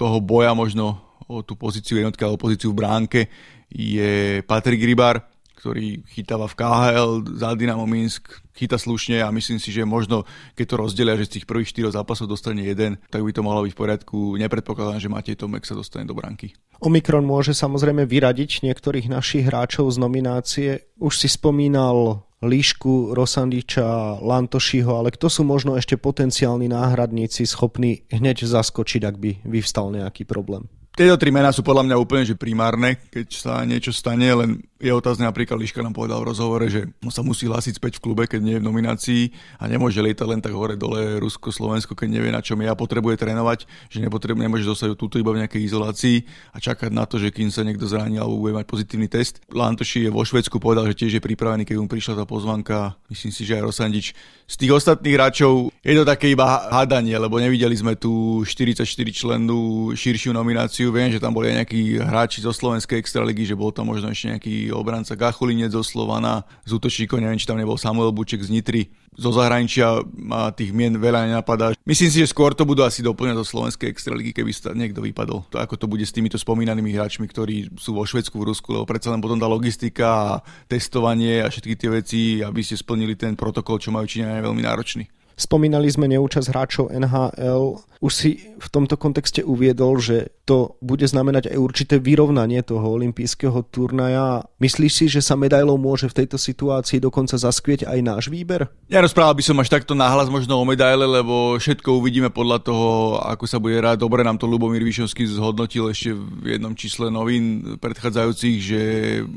toho 0.00 0.24
boja 0.24 0.56
možno 0.56 1.04
o 1.28 1.44
tú 1.44 1.60
pozíciu 1.60 2.00
jednotky 2.00 2.24
alebo 2.24 2.40
pozíciu 2.40 2.72
v 2.72 2.80
bránke 2.80 3.20
je 3.68 4.40
Patrik 4.48 4.80
Rybar, 4.80 5.28
ktorý 5.58 6.06
chytáva 6.06 6.46
v 6.46 6.54
KHL 6.54 7.10
za 7.34 7.50
Dynamo 7.58 7.82
Minsk, 7.82 8.30
chyta 8.54 8.78
slušne 8.78 9.18
a 9.18 9.34
myslím 9.34 9.58
si, 9.58 9.74
že 9.74 9.82
možno 9.82 10.22
keď 10.54 10.66
to 10.70 10.76
rozdelia, 10.78 11.18
že 11.18 11.26
z 11.26 11.34
tých 11.38 11.48
prvých 11.50 11.74
štyroch 11.74 11.94
zápasov 11.98 12.30
dostane 12.30 12.62
jeden, 12.62 13.02
tak 13.10 13.26
by 13.26 13.34
to 13.34 13.42
mohlo 13.42 13.66
byť 13.66 13.72
v 13.74 13.80
poriadku. 13.82 14.18
Nepredpokladám, 14.38 15.02
že 15.02 15.10
Matej 15.10 15.38
Tomek 15.42 15.66
sa 15.66 15.74
dostane 15.74 16.06
do 16.06 16.14
branky. 16.14 16.54
Omikron 16.78 17.26
môže 17.26 17.58
samozrejme 17.58 18.06
vyradiť 18.06 18.62
niektorých 18.62 19.10
našich 19.10 19.50
hráčov 19.50 19.90
z 19.90 19.98
nominácie. 19.98 20.70
Už 21.02 21.18
si 21.18 21.26
spomínal 21.26 22.22
Líšku, 22.38 23.18
Rosandiča, 23.18 24.22
Lantošiho, 24.22 24.94
ale 24.94 25.10
kto 25.10 25.26
sú 25.26 25.42
možno 25.42 25.74
ešte 25.74 25.98
potenciálni 25.98 26.70
náhradníci 26.70 27.42
schopní 27.50 28.06
hneď 28.14 28.46
zaskočiť, 28.46 29.02
ak 29.02 29.16
by 29.18 29.30
vyvstal 29.42 29.90
nejaký 29.90 30.22
problém? 30.22 30.70
Tieto 30.98 31.14
tri 31.14 31.30
mená 31.30 31.54
sú 31.54 31.62
podľa 31.62 31.86
mňa 31.86 31.96
úplne 32.02 32.26
že 32.26 32.34
primárne, 32.34 32.98
keď 33.14 33.26
sa 33.30 33.62
niečo 33.62 33.94
stane, 33.94 34.26
len 34.34 34.58
je 34.78 34.94
otázne, 34.94 35.26
napríklad 35.26 35.58
Liška 35.58 35.82
nám 35.82 35.90
povedal 35.90 36.22
v 36.22 36.30
rozhovore, 36.30 36.66
že 36.70 36.86
sa 37.10 37.26
musí 37.26 37.50
hlásiť 37.50 37.82
späť 37.82 37.98
v 37.98 38.04
klube, 38.06 38.30
keď 38.30 38.40
nie 38.40 38.54
je 38.56 38.62
v 38.62 38.68
nominácii 38.70 39.22
a 39.58 39.66
nemôže 39.66 39.98
lietať 39.98 40.26
len 40.30 40.38
tak 40.38 40.54
hore 40.54 40.78
dole 40.78 41.18
Rusko, 41.18 41.50
Slovensko, 41.50 41.98
keď 41.98 42.08
nevie 42.14 42.30
na 42.30 42.38
čom 42.38 42.62
je 42.62 42.70
a 42.70 42.78
potrebuje 42.78 43.18
trénovať, 43.18 43.66
že 43.90 43.98
nepotrebuje, 43.98 44.46
nemôže 44.46 44.70
zostať 44.70 44.94
túto 44.94 45.18
iba 45.18 45.34
v 45.34 45.42
nejakej 45.42 45.66
izolácii 45.66 46.16
a 46.54 46.62
čakať 46.62 46.94
na 46.94 47.10
to, 47.10 47.18
že 47.18 47.34
kým 47.34 47.50
sa 47.50 47.66
niekto 47.66 47.90
zraní 47.90 48.22
alebo 48.22 48.38
bude 48.38 48.54
mať 48.54 48.70
pozitívny 48.70 49.10
test. 49.10 49.42
Lantoši 49.50 50.06
je 50.06 50.10
vo 50.14 50.22
Švedsku 50.22 50.62
povedal, 50.62 50.86
že 50.86 50.94
tiež 50.94 51.18
je 51.18 51.22
pripravený, 51.26 51.66
keď 51.66 51.76
mu 51.82 51.90
prišla 51.90 52.22
tá 52.22 52.24
pozvanka. 52.24 52.94
Myslím 53.10 53.34
si, 53.34 53.42
že 53.42 53.58
aj 53.58 53.66
Rosandič. 53.66 54.14
Z 54.46 54.54
tých 54.62 54.72
ostatných 54.78 55.18
hráčov 55.18 55.74
je 55.82 55.94
to 55.98 56.06
také 56.06 56.32
iba 56.32 56.70
hádanie, 56.70 57.18
lebo 57.18 57.36
nevideli 57.42 57.74
sme 57.74 57.98
tu 57.98 58.40
44 58.46 58.86
členú 59.10 59.92
širšiu 59.92 60.30
nomináciu. 60.32 60.94
Viem, 60.94 61.10
že 61.10 61.20
tam 61.20 61.34
boli 61.34 61.50
aj 61.50 61.66
nejakí 61.66 61.98
hráči 61.98 62.40
zo 62.46 62.54
Slovenskej 62.54 62.96
extraligy, 62.96 63.44
že 63.44 63.58
bol 63.58 63.74
tam 63.74 63.90
možno 63.90 64.08
ešte 64.08 64.32
nejaký 64.32 64.67
obranca 64.74 65.16
Gachulinec 65.16 65.72
zo 65.72 65.84
Slovana, 65.84 66.44
z 66.68 66.76
útočníkov, 66.76 67.20
neviem, 67.22 67.40
či 67.40 67.48
tam 67.48 67.56
nebol 67.56 67.80
Samuel 67.80 68.12
Buček 68.12 68.44
z 68.44 68.52
Nitry, 68.52 68.92
zo 69.18 69.34
zahraničia 69.34 69.98
má 70.14 70.54
tých 70.54 70.70
mien 70.70 70.94
veľa 70.94 71.26
nenapadá. 71.26 71.74
Myslím 71.82 72.06
si, 72.06 72.22
že 72.22 72.30
skôr 72.30 72.54
to 72.54 72.62
budú 72.62 72.86
asi 72.86 73.02
doplňať 73.02 73.34
do 73.34 73.42
slovenskej 73.42 73.90
extraligy, 73.90 74.30
keby 74.30 74.54
sa 74.54 74.70
niekto 74.70 75.02
vypadol. 75.02 75.42
To 75.50 75.58
ako 75.58 75.74
to 75.74 75.90
bude 75.90 76.06
s 76.06 76.14
týmito 76.14 76.38
spomínanými 76.38 76.94
hráčmi, 76.94 77.26
ktorí 77.26 77.74
sú 77.74 77.98
vo 77.98 78.06
Švedsku, 78.06 78.38
v 78.38 78.54
Rusku, 78.54 78.70
lebo 78.70 78.86
predsa 78.86 79.10
len 79.10 79.18
potom 79.18 79.34
tá 79.34 79.50
logistika 79.50 80.06
a 80.06 80.30
testovanie 80.70 81.42
a 81.42 81.50
všetky 81.50 81.74
tie 81.74 81.90
veci, 81.90 82.20
aby 82.46 82.62
ste 82.62 82.78
splnili 82.78 83.18
ten 83.18 83.34
protokol, 83.34 83.82
čo 83.82 83.90
majú 83.90 84.06
Číňania, 84.06 84.38
veľmi 84.38 84.62
náročný. 84.62 85.10
Spomínali 85.38 85.86
sme 85.86 86.10
neúčasť 86.10 86.50
hráčov 86.50 86.90
NHL. 86.90 87.78
Už 88.02 88.10
si 88.10 88.42
v 88.58 88.68
tomto 88.74 88.98
kontexte 88.98 89.46
uviedol, 89.46 90.02
že 90.02 90.34
to 90.42 90.74
bude 90.82 91.06
znamenať 91.06 91.54
aj 91.54 91.58
určité 91.62 91.94
vyrovnanie 92.02 92.58
toho 92.66 92.82
olympijského 92.98 93.62
turnaja. 93.70 94.42
Myslíš 94.58 94.92
si, 94.92 95.06
že 95.06 95.22
sa 95.22 95.38
medailou 95.38 95.78
môže 95.78 96.10
v 96.10 96.22
tejto 96.22 96.42
situácii 96.42 96.98
dokonca 96.98 97.38
zaskvieť 97.38 97.86
aj 97.86 97.98
náš 98.02 98.24
výber? 98.34 98.66
Ja 98.90 98.98
rozprával 98.98 99.38
by 99.38 99.44
som 99.46 99.62
až 99.62 99.70
takto 99.70 99.94
nahlas 99.94 100.26
možno 100.26 100.58
o 100.58 100.66
medaile, 100.66 101.06
lebo 101.06 101.54
všetko 101.54 102.02
uvidíme 102.02 102.34
podľa 102.34 102.58
toho, 102.66 103.22
ako 103.22 103.46
sa 103.46 103.62
bude 103.62 103.78
hrať. 103.78 104.02
Dobre 104.02 104.26
nám 104.26 104.42
to 104.42 104.50
Lubomír 104.50 104.82
Višovský 104.82 105.22
zhodnotil 105.30 105.86
ešte 105.86 106.18
v 106.18 106.58
jednom 106.58 106.74
čísle 106.74 107.14
novín 107.14 107.78
predchádzajúcich, 107.78 108.56
že 108.58 108.80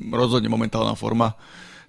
rozhodne 0.10 0.50
momentálna 0.50 0.98
forma. 0.98 1.38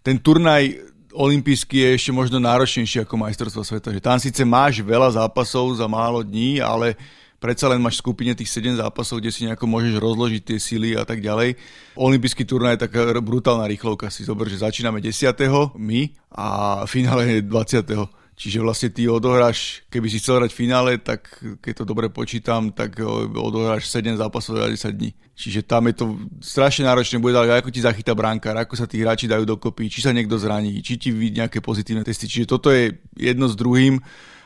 Ten 0.04 0.21
turnaj 0.21 0.92
olimpijský 1.12 1.78
je 1.78 1.90
ešte 1.95 2.12
možno 2.12 2.40
náročnejší 2.40 3.04
ako 3.04 3.14
majstrovstvo 3.21 3.62
sveta. 3.62 3.92
Že 3.92 4.00
tam 4.00 4.19
síce 4.19 4.42
máš 4.42 4.81
veľa 4.81 5.14
zápasov 5.21 5.76
za 5.76 5.87
málo 5.87 6.25
dní, 6.25 6.59
ale 6.59 6.97
predsa 7.37 7.69
len 7.69 7.83
máš 7.83 8.00
skupine 8.00 8.33
tých 8.33 8.49
7 8.49 8.81
zápasov, 8.81 9.21
kde 9.21 9.35
si 9.35 9.45
nejako 9.45 9.66
môžeš 9.66 9.99
rozložiť 9.99 10.42
tie 10.42 10.59
sily 10.62 10.95
a 10.95 11.02
tak 11.02 11.21
ďalej. 11.21 11.59
Olympijský 11.99 12.47
turnaj 12.47 12.78
je 12.78 12.85
taká 12.88 13.00
brutálna 13.21 13.66
rýchlovka. 13.66 14.09
Si 14.09 14.25
zober, 14.25 14.47
že 14.47 14.62
začíname 14.62 15.02
10. 15.02 15.35
my 15.75 16.00
a 16.33 16.47
finále 16.88 17.38
je 17.38 17.45
20. 17.45 18.22
Čiže 18.33 18.65
vlastne 18.65 18.89
ty 18.89 19.07
odohráš, 19.07 19.85
keby 19.93 20.09
si 20.09 20.19
chcel 20.19 20.41
hrať 20.41 20.51
v 20.57 20.61
finále, 20.65 20.93
tak 20.99 21.31
keď 21.61 21.73
to 21.79 21.85
dobre 21.85 22.09
počítam, 22.09 22.73
tak 22.73 22.99
odohráš 23.37 23.93
7 23.93 24.17
zápasov 24.17 24.57
za 24.57 24.73
10 24.73 24.99
dní. 24.99 25.12
Čiže 25.37 25.61
tam 25.62 25.87
je 25.87 25.95
to 26.01 26.05
strašne 26.41 26.89
náročné, 26.89 27.21
bude 27.21 27.37
ale 27.37 27.61
ako 27.61 27.69
ti 27.69 27.85
zachytá 27.85 28.17
brankár, 28.17 28.57
ako 28.57 28.73
sa 28.73 28.89
tí 28.89 29.05
hráči 29.05 29.29
dajú 29.29 29.45
dokopy, 29.45 29.93
či 29.93 30.01
sa 30.01 30.17
niekto 30.17 30.41
zraní, 30.41 30.81
či 30.81 30.97
ti 30.97 31.12
vidí 31.12 31.45
nejaké 31.45 31.61
pozitívne 31.61 32.03
testy. 32.03 32.25
Čiže 32.25 32.47
toto 32.49 32.73
je 32.73 32.97
jedno 33.21 33.47
s 33.47 33.55
druhým 33.55 34.01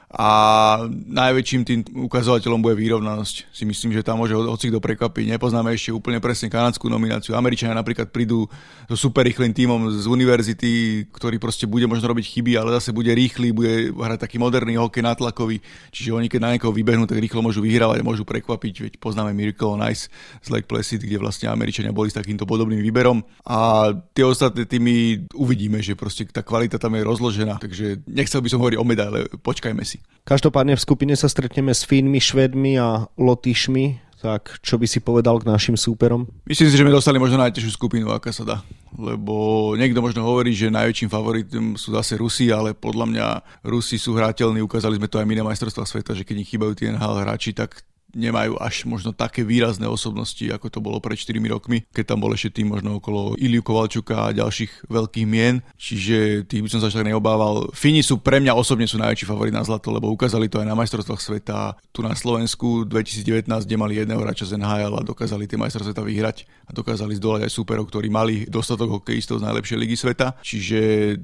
a 0.07 0.29
najväčším 1.11 1.63
tým 1.67 1.81
ukazovateľom 2.07 2.63
bude 2.63 2.79
výrovnanosť. 2.79 3.51
Si 3.51 3.67
myslím, 3.67 3.91
že 3.91 4.07
tam 4.07 4.23
môže 4.23 4.39
hoci 4.39 4.71
kto 4.71 4.79
prekvapiť. 4.79 5.35
Nepoznáme 5.35 5.75
ešte 5.75 5.91
úplne 5.91 6.23
presne 6.23 6.47
kanadskú 6.47 6.87
nomináciu. 6.87 7.35
Američania 7.35 7.75
napríklad 7.75 8.15
prídu 8.15 8.47
so 8.87 8.95
super 8.95 9.27
rýchlým 9.27 9.51
tímom 9.51 9.91
z 9.91 10.07
univerzity, 10.07 11.05
ktorý 11.11 11.43
proste 11.43 11.67
bude 11.67 11.91
možno 11.91 12.07
robiť 12.07 12.23
chyby, 12.23 12.55
ale 12.55 12.79
zase 12.79 12.95
bude 12.95 13.11
rýchly, 13.11 13.51
bude 13.51 13.91
hrať 13.91 14.23
taký 14.23 14.39
moderný 14.39 14.79
hokej 14.79 15.03
nátlakový. 15.03 15.59
Čiže 15.91 16.15
oni 16.15 16.31
keď 16.31 16.41
na 16.41 16.51
niekoho 16.55 16.71
vybehnú, 16.71 17.11
tak 17.11 17.19
rýchlo 17.19 17.43
môžu 17.43 17.59
vyhrávať, 17.59 18.07
môžu 18.07 18.23
prekvapiť. 18.23 18.75
Veď 18.87 18.93
poznáme 19.03 19.35
Miracle 19.35 19.75
Nice 19.75 20.07
z 20.39 20.49
Lake 20.55 20.71
Placid, 20.71 21.03
kde 21.03 21.19
vlastne 21.19 21.51
Američania 21.51 21.91
boli 21.91 22.15
s 22.15 22.17
takýmto 22.17 22.47
podobným 22.47 22.79
výberom. 22.79 23.27
A 23.43 23.91
tie 24.15 24.23
ostatné 24.23 24.71
týmy 24.71 25.27
uvidíme, 25.35 25.83
že 25.83 25.99
proste 25.99 26.23
tá 26.31 26.47
kvalita 26.47 26.79
tam 26.79 26.95
je 26.95 27.03
rozložená. 27.03 27.59
Takže 27.59 28.07
nechcel 28.07 28.39
by 28.39 28.49
som 28.55 28.63
hovoriť 28.63 28.79
o 28.79 28.87
medaile, 28.87 29.21
počkajme 29.43 29.83
si. 29.83 29.96
Každopádne 30.27 30.75
v 30.75 30.83
skupine 30.83 31.15
sa 31.15 31.31
stretneme 31.31 31.71
s 31.71 31.87
Fínmi, 31.87 32.19
Švedmi 32.19 32.75
a 32.83 33.07
Lotyšmi, 33.15 34.03
tak 34.19 34.59
čo 34.59 34.75
by 34.75 34.87
si 34.91 34.99
povedal 34.99 35.39
k 35.39 35.47
našim 35.47 35.79
súperom? 35.79 36.27
Myslím 36.51 36.67
si, 36.67 36.75
že 36.75 36.83
sme 36.83 36.91
dostali 36.91 37.21
možno 37.21 37.39
najtežšiu 37.39 37.79
skupinu, 37.79 38.11
aká 38.11 38.35
sa 38.35 38.43
dá. 38.43 38.57
Lebo 38.99 39.71
niekto 39.79 40.03
možno 40.03 40.27
hovorí, 40.27 40.51
že 40.51 40.73
najväčším 40.73 41.13
favoritom 41.13 41.79
sú 41.79 41.95
zase 41.95 42.19
Rusi, 42.19 42.51
ale 42.51 42.75
podľa 42.75 43.07
mňa 43.07 43.27
Rusi 43.71 44.03
sú 44.03 44.19
hrateľní, 44.19 44.65
ukázali 44.67 44.99
sme 44.99 45.07
to 45.07 45.23
aj 45.23 45.27
my 45.31 45.35
na 45.39 45.47
majstrovstvá 45.47 45.87
sveta, 45.87 46.17
že 46.17 46.27
keď 46.27 46.43
ich 46.43 46.51
chýbajú 46.51 46.73
tie 46.75 46.91
NHL 46.91 47.23
hráči, 47.23 47.55
tak 47.55 47.87
nemajú 48.17 48.57
až 48.57 48.89
možno 48.89 49.13
také 49.13 49.45
výrazné 49.45 49.85
osobnosti, 49.85 50.43
ako 50.49 50.73
to 50.73 50.81
bolo 50.81 50.99
pred 50.99 51.21
4 51.21 51.37
rokmi, 51.53 51.85
keď 51.93 52.17
tam 52.17 52.25
bol 52.25 52.33
ešte 52.33 52.61
tým 52.61 52.73
možno 52.73 52.97
okolo 52.97 53.37
Iliu 53.37 53.61
Kovalčuka 53.61 54.33
a 54.33 54.35
ďalších 54.35 54.89
veľkých 54.89 55.27
mien, 55.29 55.61
čiže 55.77 56.49
tých 56.49 56.65
by 56.65 56.69
som 56.73 56.81
sa 56.81 56.89
tak 56.89 57.05
neobával. 57.05 57.69
Fini 57.77 58.01
sú 58.01 58.17
pre 58.19 58.41
mňa 58.41 58.57
osobne 58.57 58.89
sú 58.89 58.97
najväčší 58.97 59.29
favorit 59.29 59.53
na 59.53 59.63
zlato, 59.63 59.93
lebo 59.93 60.09
ukázali 60.09 60.49
to 60.49 60.65
aj 60.65 60.67
na 60.67 60.75
majstrovstvách 60.79 61.21
sveta 61.21 61.77
tu 61.93 62.01
na 62.01 62.17
Slovensku 62.17 62.89
2019, 62.89 63.47
kde 63.69 63.77
mali 63.77 64.01
jedného 64.01 64.25
hráča 64.25 64.49
z 64.49 64.57
NHL 64.57 64.97
a 64.97 65.05
dokázali 65.05 65.45
tie 65.45 65.61
majstrovstvá 65.61 65.93
sveta 65.93 66.05
vyhrať 66.05 66.37
a 66.67 66.71
dokázali 66.73 67.15
zdolať 67.21 67.47
aj 67.47 67.53
superov, 67.53 67.85
ktorí 67.93 68.09
mali 68.09 68.49
dostatok 68.49 69.01
hokejistov 69.01 69.45
z 69.45 69.47
najlepšej 69.47 69.77
ligy 69.77 69.97
sveta. 69.99 70.35
Čiže 70.41 70.79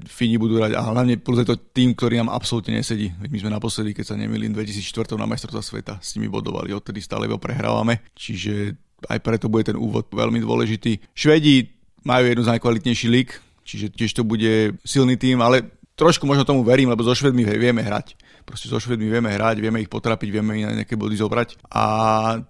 Fini 0.05 0.37
budú 0.37 0.61
hrať 0.61 0.77
a 0.77 0.81
hlavne 0.93 1.17
plus 1.17 1.41
je 1.41 1.47
to 1.49 1.57
tým, 1.57 1.97
ktorý 1.97 2.21
nám 2.21 2.31
absolútne 2.31 2.77
nesedí. 2.77 3.11
My 3.17 3.37
sme 3.39 3.51
naposledy, 3.51 3.95
keď 3.95 4.13
sa 4.13 4.15
nemýlim, 4.19 4.53
2004 4.53 5.17
na 5.17 5.25
majstrovstvá 5.25 5.63
sveta 5.63 5.93
s 6.03 6.15
nimi 6.19 6.27
bodovali 6.29 6.75
odtedy 6.83 6.99
stále 6.99 7.31
iba 7.31 7.39
prehrávame, 7.39 8.03
čiže 8.11 8.75
aj 9.07 9.19
preto 9.23 9.47
bude 9.47 9.71
ten 9.71 9.79
úvod 9.79 10.11
veľmi 10.11 10.43
dôležitý. 10.43 10.99
Švedi 11.15 11.71
majú 12.03 12.27
jednu 12.27 12.43
z 12.43 12.51
najkvalitnejších 12.51 13.11
lík, 13.11 13.29
čiže 13.63 13.95
tiež 13.95 14.11
to 14.19 14.27
bude 14.27 14.75
silný 14.83 15.15
tým, 15.15 15.39
ale 15.39 15.63
trošku 15.95 16.27
možno 16.27 16.43
tomu 16.43 16.67
verím, 16.67 16.91
lebo 16.91 17.07
so 17.07 17.15
Švedmi 17.15 17.47
vieme 17.47 17.79
hrať. 17.79 18.19
Proste 18.43 18.67
so 18.67 18.75
Švedmi 18.75 19.07
vieme 19.07 19.31
hrať, 19.31 19.63
vieme 19.63 19.79
ich 19.79 19.87
potrapiť, 19.87 20.27
vieme 20.27 20.59
ich 20.59 20.67
na 20.67 20.83
nejaké 20.83 20.99
body 20.99 21.15
zobrať. 21.15 21.63
A 21.71 21.85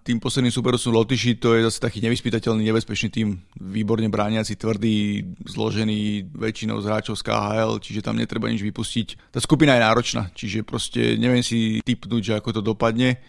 tým 0.01 0.17
posledným 0.17 0.49
superom 0.49 0.81
sú 0.81 0.89
Lotyši, 0.89 1.37
to 1.37 1.53
je 1.53 1.69
zase 1.69 1.77
taký 1.77 2.01
nevyspytateľný, 2.01 2.65
nebezpečný 2.65 3.13
tým, 3.13 3.37
výborne 3.61 4.09
brániaci, 4.09 4.57
tvrdý, 4.57 5.21
zložený 5.45 6.33
väčšinou 6.33 6.81
z 6.81 6.85
hráčov 6.89 7.13
z 7.13 7.29
KHL, 7.29 7.77
čiže 7.77 8.01
tam 8.01 8.17
netreba 8.17 8.49
nič 8.49 8.65
vypustiť. 8.65 9.37
Tá 9.37 9.37
skupina 9.37 9.77
je 9.77 9.85
náročná, 9.85 10.33
čiže 10.33 10.65
proste 10.65 11.13
neviem 11.21 11.45
si 11.45 11.77
typnúť, 11.85 12.21
že 12.25 12.33
ako 12.41 12.49
to 12.57 12.61
dopadne 12.65 13.21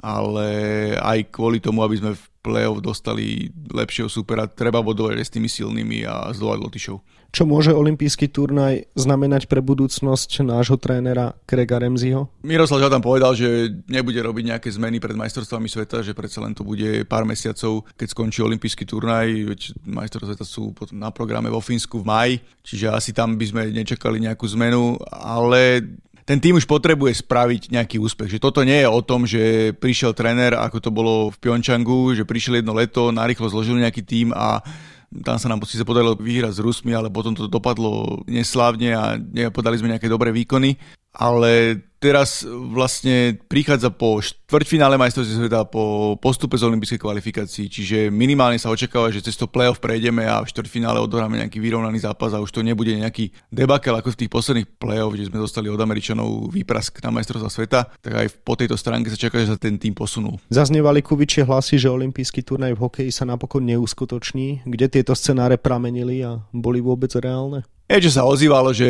ale 0.00 0.48
aj 0.96 1.28
kvôli 1.28 1.60
tomu, 1.60 1.84
aby 1.84 2.00
sme 2.00 2.12
v 2.16 2.24
play-off 2.40 2.80
dostali 2.80 3.52
lepšieho 3.68 4.08
supera, 4.08 4.48
treba 4.48 4.80
bodovať 4.80 5.20
s 5.20 5.32
tými 5.32 5.48
silnými 5.48 6.08
a 6.08 6.32
zdolať 6.32 6.58
Lotyšov. 6.58 6.96
Čo 7.30 7.46
môže 7.46 7.70
olimpijský 7.70 8.26
turnaj 8.26 8.90
znamenať 8.98 9.46
pre 9.46 9.62
budúcnosť 9.62 10.42
nášho 10.42 10.74
trénera 10.82 11.38
Krega 11.46 11.78
Remziho? 11.78 12.26
Miroslav 12.42 12.90
tam 12.90 12.98
povedal, 12.98 13.38
že 13.38 13.70
nebude 13.86 14.18
robiť 14.18 14.50
nejaké 14.50 14.66
zmeny 14.74 14.98
pred 14.98 15.14
majstrovstvami 15.14 15.70
sveta, 15.70 16.02
že 16.02 16.10
predsa 16.10 16.42
len 16.42 16.58
to 16.58 16.66
bude 16.66 17.06
pár 17.06 17.22
mesiacov, 17.22 17.86
keď 17.94 18.08
skončí 18.10 18.42
olimpijský 18.42 18.82
turnaj, 18.82 19.30
veď 19.46 19.60
majstrovstvá 19.86 20.34
sveta 20.34 20.46
sú 20.48 20.74
na 20.90 21.14
programe 21.14 21.46
vo 21.46 21.62
Fínsku 21.62 22.02
v 22.02 22.08
maji, 22.10 22.34
čiže 22.66 22.90
asi 22.90 23.14
tam 23.14 23.38
by 23.38 23.46
sme 23.46 23.62
nečakali 23.70 24.18
nejakú 24.18 24.50
zmenu, 24.58 24.98
ale 25.14 25.86
ten 26.30 26.38
tým 26.38 26.62
už 26.62 26.70
potrebuje 26.70 27.26
spraviť 27.26 27.74
nejaký 27.74 27.98
úspech. 27.98 28.38
Že 28.38 28.38
toto 28.38 28.62
nie 28.62 28.78
je 28.78 28.86
o 28.86 29.02
tom, 29.02 29.26
že 29.26 29.74
prišiel 29.74 30.14
tréner, 30.14 30.54
ako 30.54 30.78
to 30.78 30.90
bolo 30.94 31.34
v 31.34 31.36
Pyeongchangu, 31.42 32.14
že 32.14 32.22
prišiel 32.22 32.62
jedno 32.62 32.70
leto, 32.70 33.10
narýchlo 33.10 33.50
zložil 33.50 33.74
nejaký 33.82 34.06
tým 34.06 34.30
a 34.30 34.62
tam 35.26 35.42
sa 35.42 35.50
nám 35.50 35.58
síce 35.66 35.82
podarilo 35.82 36.14
vyhrať 36.14 36.54
s 36.54 36.62
Rusmi, 36.62 36.94
ale 36.94 37.10
potom 37.10 37.34
to 37.34 37.50
dopadlo 37.50 38.22
neslávne 38.30 38.94
a 38.94 39.18
nepodali 39.18 39.74
sme 39.82 39.90
nejaké 39.90 40.06
dobré 40.06 40.30
výkony. 40.30 40.78
Ale 41.10 41.82
teraz 42.00 42.42
vlastne 42.48 43.36
prichádza 43.46 43.92
po 43.92 44.24
štvrťfinále 44.24 44.96
majstrovstve 44.96 45.46
sveta, 45.46 45.68
po 45.68 46.16
postupe 46.16 46.56
z 46.56 46.64
olympijskej 46.64 46.96
kvalifikácii, 46.96 47.68
čiže 47.68 47.98
minimálne 48.08 48.56
sa 48.56 48.72
očakáva, 48.72 49.12
že 49.12 49.20
cez 49.20 49.36
to 49.36 49.44
playoff 49.44 49.78
prejdeme 49.78 50.24
a 50.24 50.40
v 50.40 50.48
štvrťfinále 50.48 50.96
odohráme 50.96 51.44
nejaký 51.44 51.60
vyrovnaný 51.60 52.00
zápas 52.00 52.32
a 52.32 52.40
už 52.40 52.50
to 52.50 52.64
nebude 52.64 52.90
nejaký 52.90 53.30
debakel 53.52 53.92
ako 53.92 54.16
v 54.16 54.18
tých 54.24 54.32
posledných 54.32 54.68
playoff, 54.80 55.12
kde 55.12 55.28
sme 55.28 55.38
dostali 55.44 55.68
od 55.68 55.78
Američanov 55.78 56.48
výprask 56.48 56.96
na 57.04 57.12
majstrovstva 57.12 57.52
sveta, 57.52 57.80
tak 58.00 58.12
aj 58.16 58.26
po 58.40 58.56
tejto 58.56 58.80
stránke 58.80 59.12
sa 59.12 59.20
čaká, 59.20 59.36
že 59.44 59.52
sa 59.52 59.60
ten 59.60 59.76
tým 59.76 59.92
posunul. 59.92 60.40
Zaznievali 60.48 61.04
kuvičie 61.04 61.44
hlasy, 61.44 61.76
že 61.76 61.92
olympijský 61.92 62.40
turnaj 62.40 62.80
v 62.80 62.82
hokeji 62.88 63.10
sa 63.12 63.28
napokon 63.28 63.68
neuskutoční. 63.68 64.64
Kde 64.64 64.88
tieto 64.88 65.12
scenáre 65.12 65.60
pramenili 65.60 66.24
a 66.24 66.40
boli 66.56 66.80
vôbec 66.80 67.12
reálne? 67.20 67.68
Že 67.90 68.06
sa 68.14 68.22
ozývalo, 68.22 68.70
že 68.70 68.86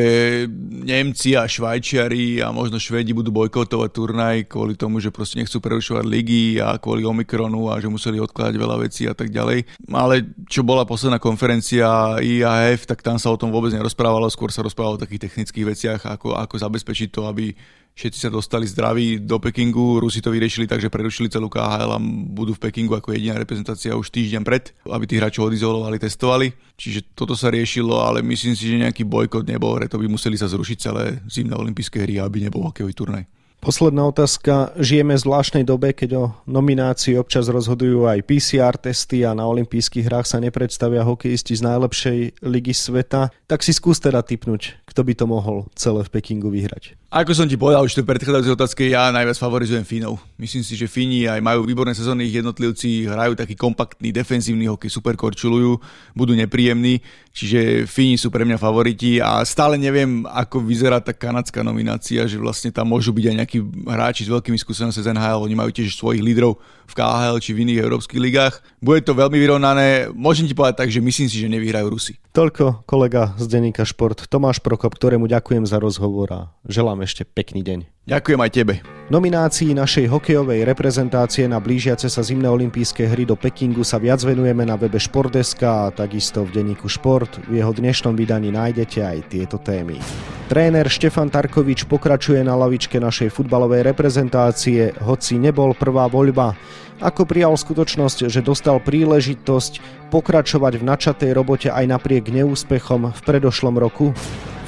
Nemci 0.85 1.33
a 1.33 1.49
Švajčiari 1.49 2.45
a 2.45 2.53
možno 2.53 2.77
Švedi 2.77 3.00
budú 3.09 3.33
bojkotovať 3.33 3.91
turnaj 3.97 4.37
kvôli 4.53 4.77
tomu, 4.77 5.01
že 5.01 5.09
proste 5.09 5.41
nechcú 5.41 5.57
prerušovať 5.65 6.05
ligy 6.05 6.61
a 6.61 6.77
kvôli 6.77 7.09
Omikronu 7.09 7.73
a 7.73 7.81
že 7.81 7.89
museli 7.89 8.21
odkladať 8.21 8.55
veľa 8.61 8.77
vecí 8.85 9.09
a 9.09 9.17
tak 9.17 9.33
ďalej. 9.33 9.65
Ale 9.89 10.29
čo 10.47 10.61
bola 10.61 10.85
posledná 10.85 11.17
konferencia 11.17 12.21
IAF, 12.21 12.85
tak 12.85 13.01
tam 13.01 13.17
sa 13.17 13.33
o 13.33 13.41
tom 13.41 13.49
vôbec 13.49 13.73
nerozprávalo, 13.73 14.29
skôr 14.29 14.53
sa 14.53 14.61
rozprávalo 14.61 15.01
o 15.01 15.03
takých 15.03 15.31
technických 15.33 15.65
veciach, 15.65 16.01
ako, 16.05 16.37
ako 16.37 16.55
zabezpečiť 16.61 17.09
to, 17.09 17.25
aby 17.25 17.57
všetci 17.95 18.19
sa 18.19 18.31
dostali 18.33 18.65
zdraví 18.65 19.23
do 19.23 19.37
Pekingu, 19.39 20.01
Rusi 20.01 20.25
to 20.25 20.33
vyriešili 20.33 20.65
tak, 20.67 20.81
že 20.81 20.93
prerušili 20.93 21.29
celú 21.29 21.53
KHL 21.53 21.97
a 21.97 21.99
budú 22.33 22.57
v 22.57 22.63
Pekingu 22.69 22.97
ako 22.97 23.13
jediná 23.13 23.37
reprezentácia 23.37 23.97
už 23.97 24.09
týždeň 24.09 24.43
pred, 24.43 24.73
aby 24.89 25.05
tých 25.05 25.21
hráčov 25.21 25.53
odizolovali, 25.53 26.01
testovali. 26.01 26.49
Čiže 26.81 27.13
toto 27.13 27.37
sa 27.37 27.53
riešilo, 27.53 28.01
ale 28.01 28.25
myslím 28.25 28.57
si, 28.57 28.73
že 28.73 28.83
nejaký 28.83 29.05
bojkot 29.05 29.45
nebol, 29.45 29.77
to 29.85 30.01
by 30.01 30.07
museli 30.09 30.41
sa 30.41 30.49
zrušiť 30.49 30.77
celé 30.81 31.21
zimné 31.29 31.53
olympijské 31.53 32.03
hry, 32.05 32.19
aby 32.21 32.45
nebol 32.47 32.65
hokejový 32.69 32.95
turnaj. 32.97 33.25
Posledná 33.61 34.09
otázka. 34.09 34.73
Žijeme 34.81 35.21
v 35.21 35.25
zvláštnej 35.29 35.69
dobe, 35.69 35.93
keď 35.93 36.11
o 36.17 36.25
nominácii 36.49 37.21
občas 37.21 37.45
rozhodujú 37.45 38.09
aj 38.09 38.25
PCR 38.25 38.73
testy 38.81 39.21
a 39.21 39.37
na 39.37 39.45
olympijských 39.45 40.09
hrách 40.09 40.25
sa 40.25 40.41
nepredstavia 40.41 41.05
hokejisti 41.05 41.61
z 41.61 41.69
najlepšej 41.69 42.41
ligy 42.41 42.73
sveta. 42.73 43.29
Tak 43.45 43.61
si 43.61 43.77
skús 43.77 44.01
teda 44.01 44.25
typnúť, 44.25 44.80
kto 44.91 45.07
by 45.07 45.15
to 45.15 45.25
mohol 45.31 45.71
celé 45.79 46.03
v 46.03 46.11
Pekingu 46.11 46.51
vyhrať. 46.51 46.99
Ako 47.11 47.35
som 47.35 47.47
ti 47.47 47.59
povedal 47.59 47.83
už 47.83 47.95
v 48.03 48.07
predchádzajúcej 48.07 48.55
otázke, 48.55 48.83
ja 48.87 49.11
najviac 49.11 49.35
favorizujem 49.35 49.83
Fínov. 49.83 50.23
Myslím 50.39 50.63
si, 50.63 50.79
že 50.79 50.87
Fíni 50.87 51.27
aj 51.27 51.43
majú 51.43 51.67
výborné 51.67 51.91
sezóny, 51.91 52.31
ich 52.31 52.39
jednotlivci 52.39 53.07
hrajú 53.11 53.35
taký 53.35 53.59
kompaktný, 53.59 54.15
defenzívny 54.15 54.71
hokej, 54.71 54.95
super 54.95 55.19
korčulujú, 55.19 55.79
budú 56.15 56.39
nepríjemní, 56.39 57.03
čiže 57.35 57.87
Fíni 57.91 58.15
sú 58.15 58.31
pre 58.31 58.47
mňa 58.47 58.63
favoriti 58.63 59.19
a 59.19 59.43
stále 59.43 59.75
neviem, 59.75 60.23
ako 60.23 60.63
vyzerá 60.63 61.03
tá 61.03 61.11
kanadská 61.11 61.67
nominácia, 61.67 62.31
že 62.31 62.39
vlastne 62.39 62.71
tam 62.71 62.95
môžu 62.95 63.11
byť 63.11 63.25
aj 63.27 63.37
nejakí 63.43 63.59
hráči 63.91 64.27
s 64.27 64.31
veľkými 64.31 64.59
skúsenostiami 64.59 65.07
z 65.07 65.11
NHL, 65.11 65.43
oni 65.43 65.55
majú 65.59 65.71
tiež 65.75 65.91
svojich 65.99 66.23
lídrov 66.23 66.63
v 66.91 66.93
KHL 66.95 67.39
či 67.43 67.51
v 67.55 67.63
iných 67.67 67.83
európskych 67.87 68.23
ligách. 68.23 68.63
Bude 68.83 69.03
to 69.03 69.19
veľmi 69.19 69.39
vyrovnané, 69.39 70.15
môžem 70.15 70.47
ti 70.47 70.55
povedať 70.55 70.87
tak, 70.87 70.91
že 70.95 71.03
myslím 71.03 71.27
si, 71.31 71.43
že 71.43 71.51
nevyhrajú 71.51 71.87
Rusi. 71.91 72.15
Toľko 72.31 72.87
kolega 72.87 73.35
z 73.39 73.51
denníka 73.51 73.83
Šport 73.83 74.31
Tomáš 74.31 74.63
Prokop, 74.81 74.97
ktorému 74.97 75.29
ďakujem 75.29 75.69
za 75.69 75.77
rozhovor 75.77 76.29
a 76.33 76.41
želám 76.65 77.05
ešte 77.05 77.29
pekný 77.29 77.61
deň. 77.61 78.09
Ďakujem 78.09 78.41
aj 78.41 78.49
tebe. 78.49 78.75
Nominácii 79.13 79.77
našej 79.77 80.09
hokejovej 80.09 80.65
reprezentácie 80.65 81.45
na 81.45 81.61
blížiace 81.61 82.09
sa 82.09 82.25
zimné 82.25 82.49
olympijské 82.49 83.05
hry 83.05 83.29
do 83.29 83.37
Pekingu 83.37 83.85
sa 83.85 84.01
viac 84.01 84.25
venujeme 84.25 84.65
na 84.65 84.81
webe 84.81 84.97
Športdeska 84.97 85.69
a 85.69 85.93
takisto 85.93 86.49
v 86.49 86.57
denníku 86.57 86.89
Šport. 86.89 87.29
V 87.53 87.61
jeho 87.61 87.77
dnešnom 87.77 88.17
vydaní 88.17 88.49
nájdete 88.57 89.05
aj 89.05 89.19
tieto 89.29 89.61
témy. 89.61 90.01
Tréner 90.49 90.89
Štefan 90.89 91.29
Tarkovič 91.29 91.85
pokračuje 91.85 92.41
na 92.41 92.57
lavičke 92.57 92.97
našej 92.97 93.37
futbalovej 93.37 93.85
reprezentácie, 93.85 94.97
hoci 95.05 95.37
nebol 95.37 95.77
prvá 95.77 96.09
voľba. 96.09 96.57
Ako 97.05 97.29
prijal 97.29 97.53
skutočnosť, 97.53 98.33
že 98.33 98.41
dostal 98.41 98.81
príležitosť 98.81 100.09
pokračovať 100.09 100.81
v 100.81 100.87
načatej 100.89 101.37
robote 101.37 101.69
aj 101.69 101.85
napriek 101.85 102.33
neúspechom 102.33 103.13
v 103.13 103.21
predošlom 103.29 103.77
roku? 103.77 104.17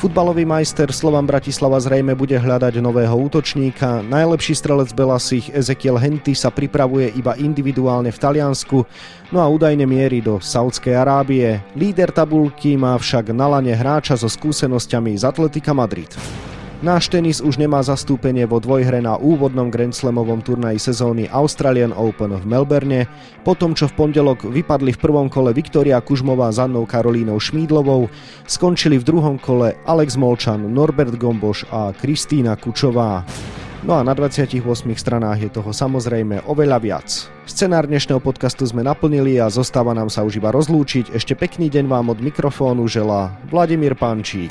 Futbalový 0.02 0.42
majster 0.42 0.90
Slovan 0.90 1.30
Bratislava 1.30 1.78
zrejme 1.78 2.18
bude 2.18 2.34
hľadať 2.34 2.82
nového 2.82 3.14
útočníka. 3.14 4.02
Najlepší 4.02 4.58
strelec 4.58 4.90
Belasich 4.90 5.46
Ezekiel 5.54 5.94
Henty 5.94 6.34
sa 6.34 6.50
pripravuje 6.50 7.14
iba 7.14 7.38
individuálne 7.38 8.10
v 8.10 8.18
Taliansku, 8.18 8.82
no 9.30 9.38
a 9.38 9.46
údajne 9.46 9.86
mierí 9.86 10.18
do 10.18 10.42
Saudskej 10.42 10.98
Arábie. 10.98 11.62
Líder 11.78 12.10
tabulky 12.10 12.74
má 12.74 12.98
však 12.98 13.30
na 13.30 13.46
lane 13.46 13.78
hráča 13.78 14.18
so 14.18 14.26
skúsenosťami 14.26 15.14
z 15.14 15.22
Atletika 15.22 15.70
Madrid. 15.70 16.10
Náš 16.82 17.14
tenis 17.14 17.38
už 17.38 17.62
nemá 17.62 17.78
zastúpenie 17.78 18.42
vo 18.42 18.58
dvojhre 18.58 18.98
na 18.98 19.14
úvodnom 19.14 19.70
Grand 19.70 19.94
Slamovom 19.94 20.42
turnaji 20.42 20.82
sezóny 20.82 21.30
Australian 21.30 21.94
Open 21.94 22.34
v 22.34 22.42
Melbourne, 22.42 23.06
po 23.46 23.54
tom, 23.54 23.70
čo 23.70 23.86
v 23.86 23.94
pondelok 23.94 24.50
vypadli 24.50 24.90
v 24.90 24.98
prvom 24.98 25.30
kole 25.30 25.54
Viktoria 25.54 26.02
Kužmová 26.02 26.50
s 26.50 26.58
Annou 26.58 26.82
Karolínou 26.82 27.38
Šmídlovou, 27.38 28.10
skončili 28.50 28.98
v 28.98 29.06
druhom 29.06 29.38
kole 29.38 29.78
Alex 29.86 30.18
Molčan, 30.18 30.66
Norbert 30.74 31.14
Gomboš 31.14 31.70
a 31.70 31.94
Kristýna 31.94 32.58
Kučová. 32.58 33.22
No 33.86 33.94
a 33.94 34.02
na 34.02 34.10
28 34.10 34.66
stranách 34.98 35.38
je 35.38 35.50
toho 35.54 35.70
samozrejme 35.70 36.50
oveľa 36.50 36.78
viac. 36.82 37.06
Scenár 37.46 37.86
dnešného 37.86 38.18
podcastu 38.18 38.66
sme 38.66 38.82
naplnili 38.82 39.38
a 39.38 39.46
zostáva 39.46 39.94
nám 39.94 40.10
sa 40.10 40.26
už 40.26 40.42
iba 40.42 40.50
rozlúčiť. 40.50 41.14
Ešte 41.14 41.38
pekný 41.38 41.70
deň 41.70 41.86
vám 41.86 42.10
od 42.10 42.18
mikrofónu 42.18 42.90
želá 42.90 43.38
Vladimír 43.46 43.94
Pančík. 43.94 44.50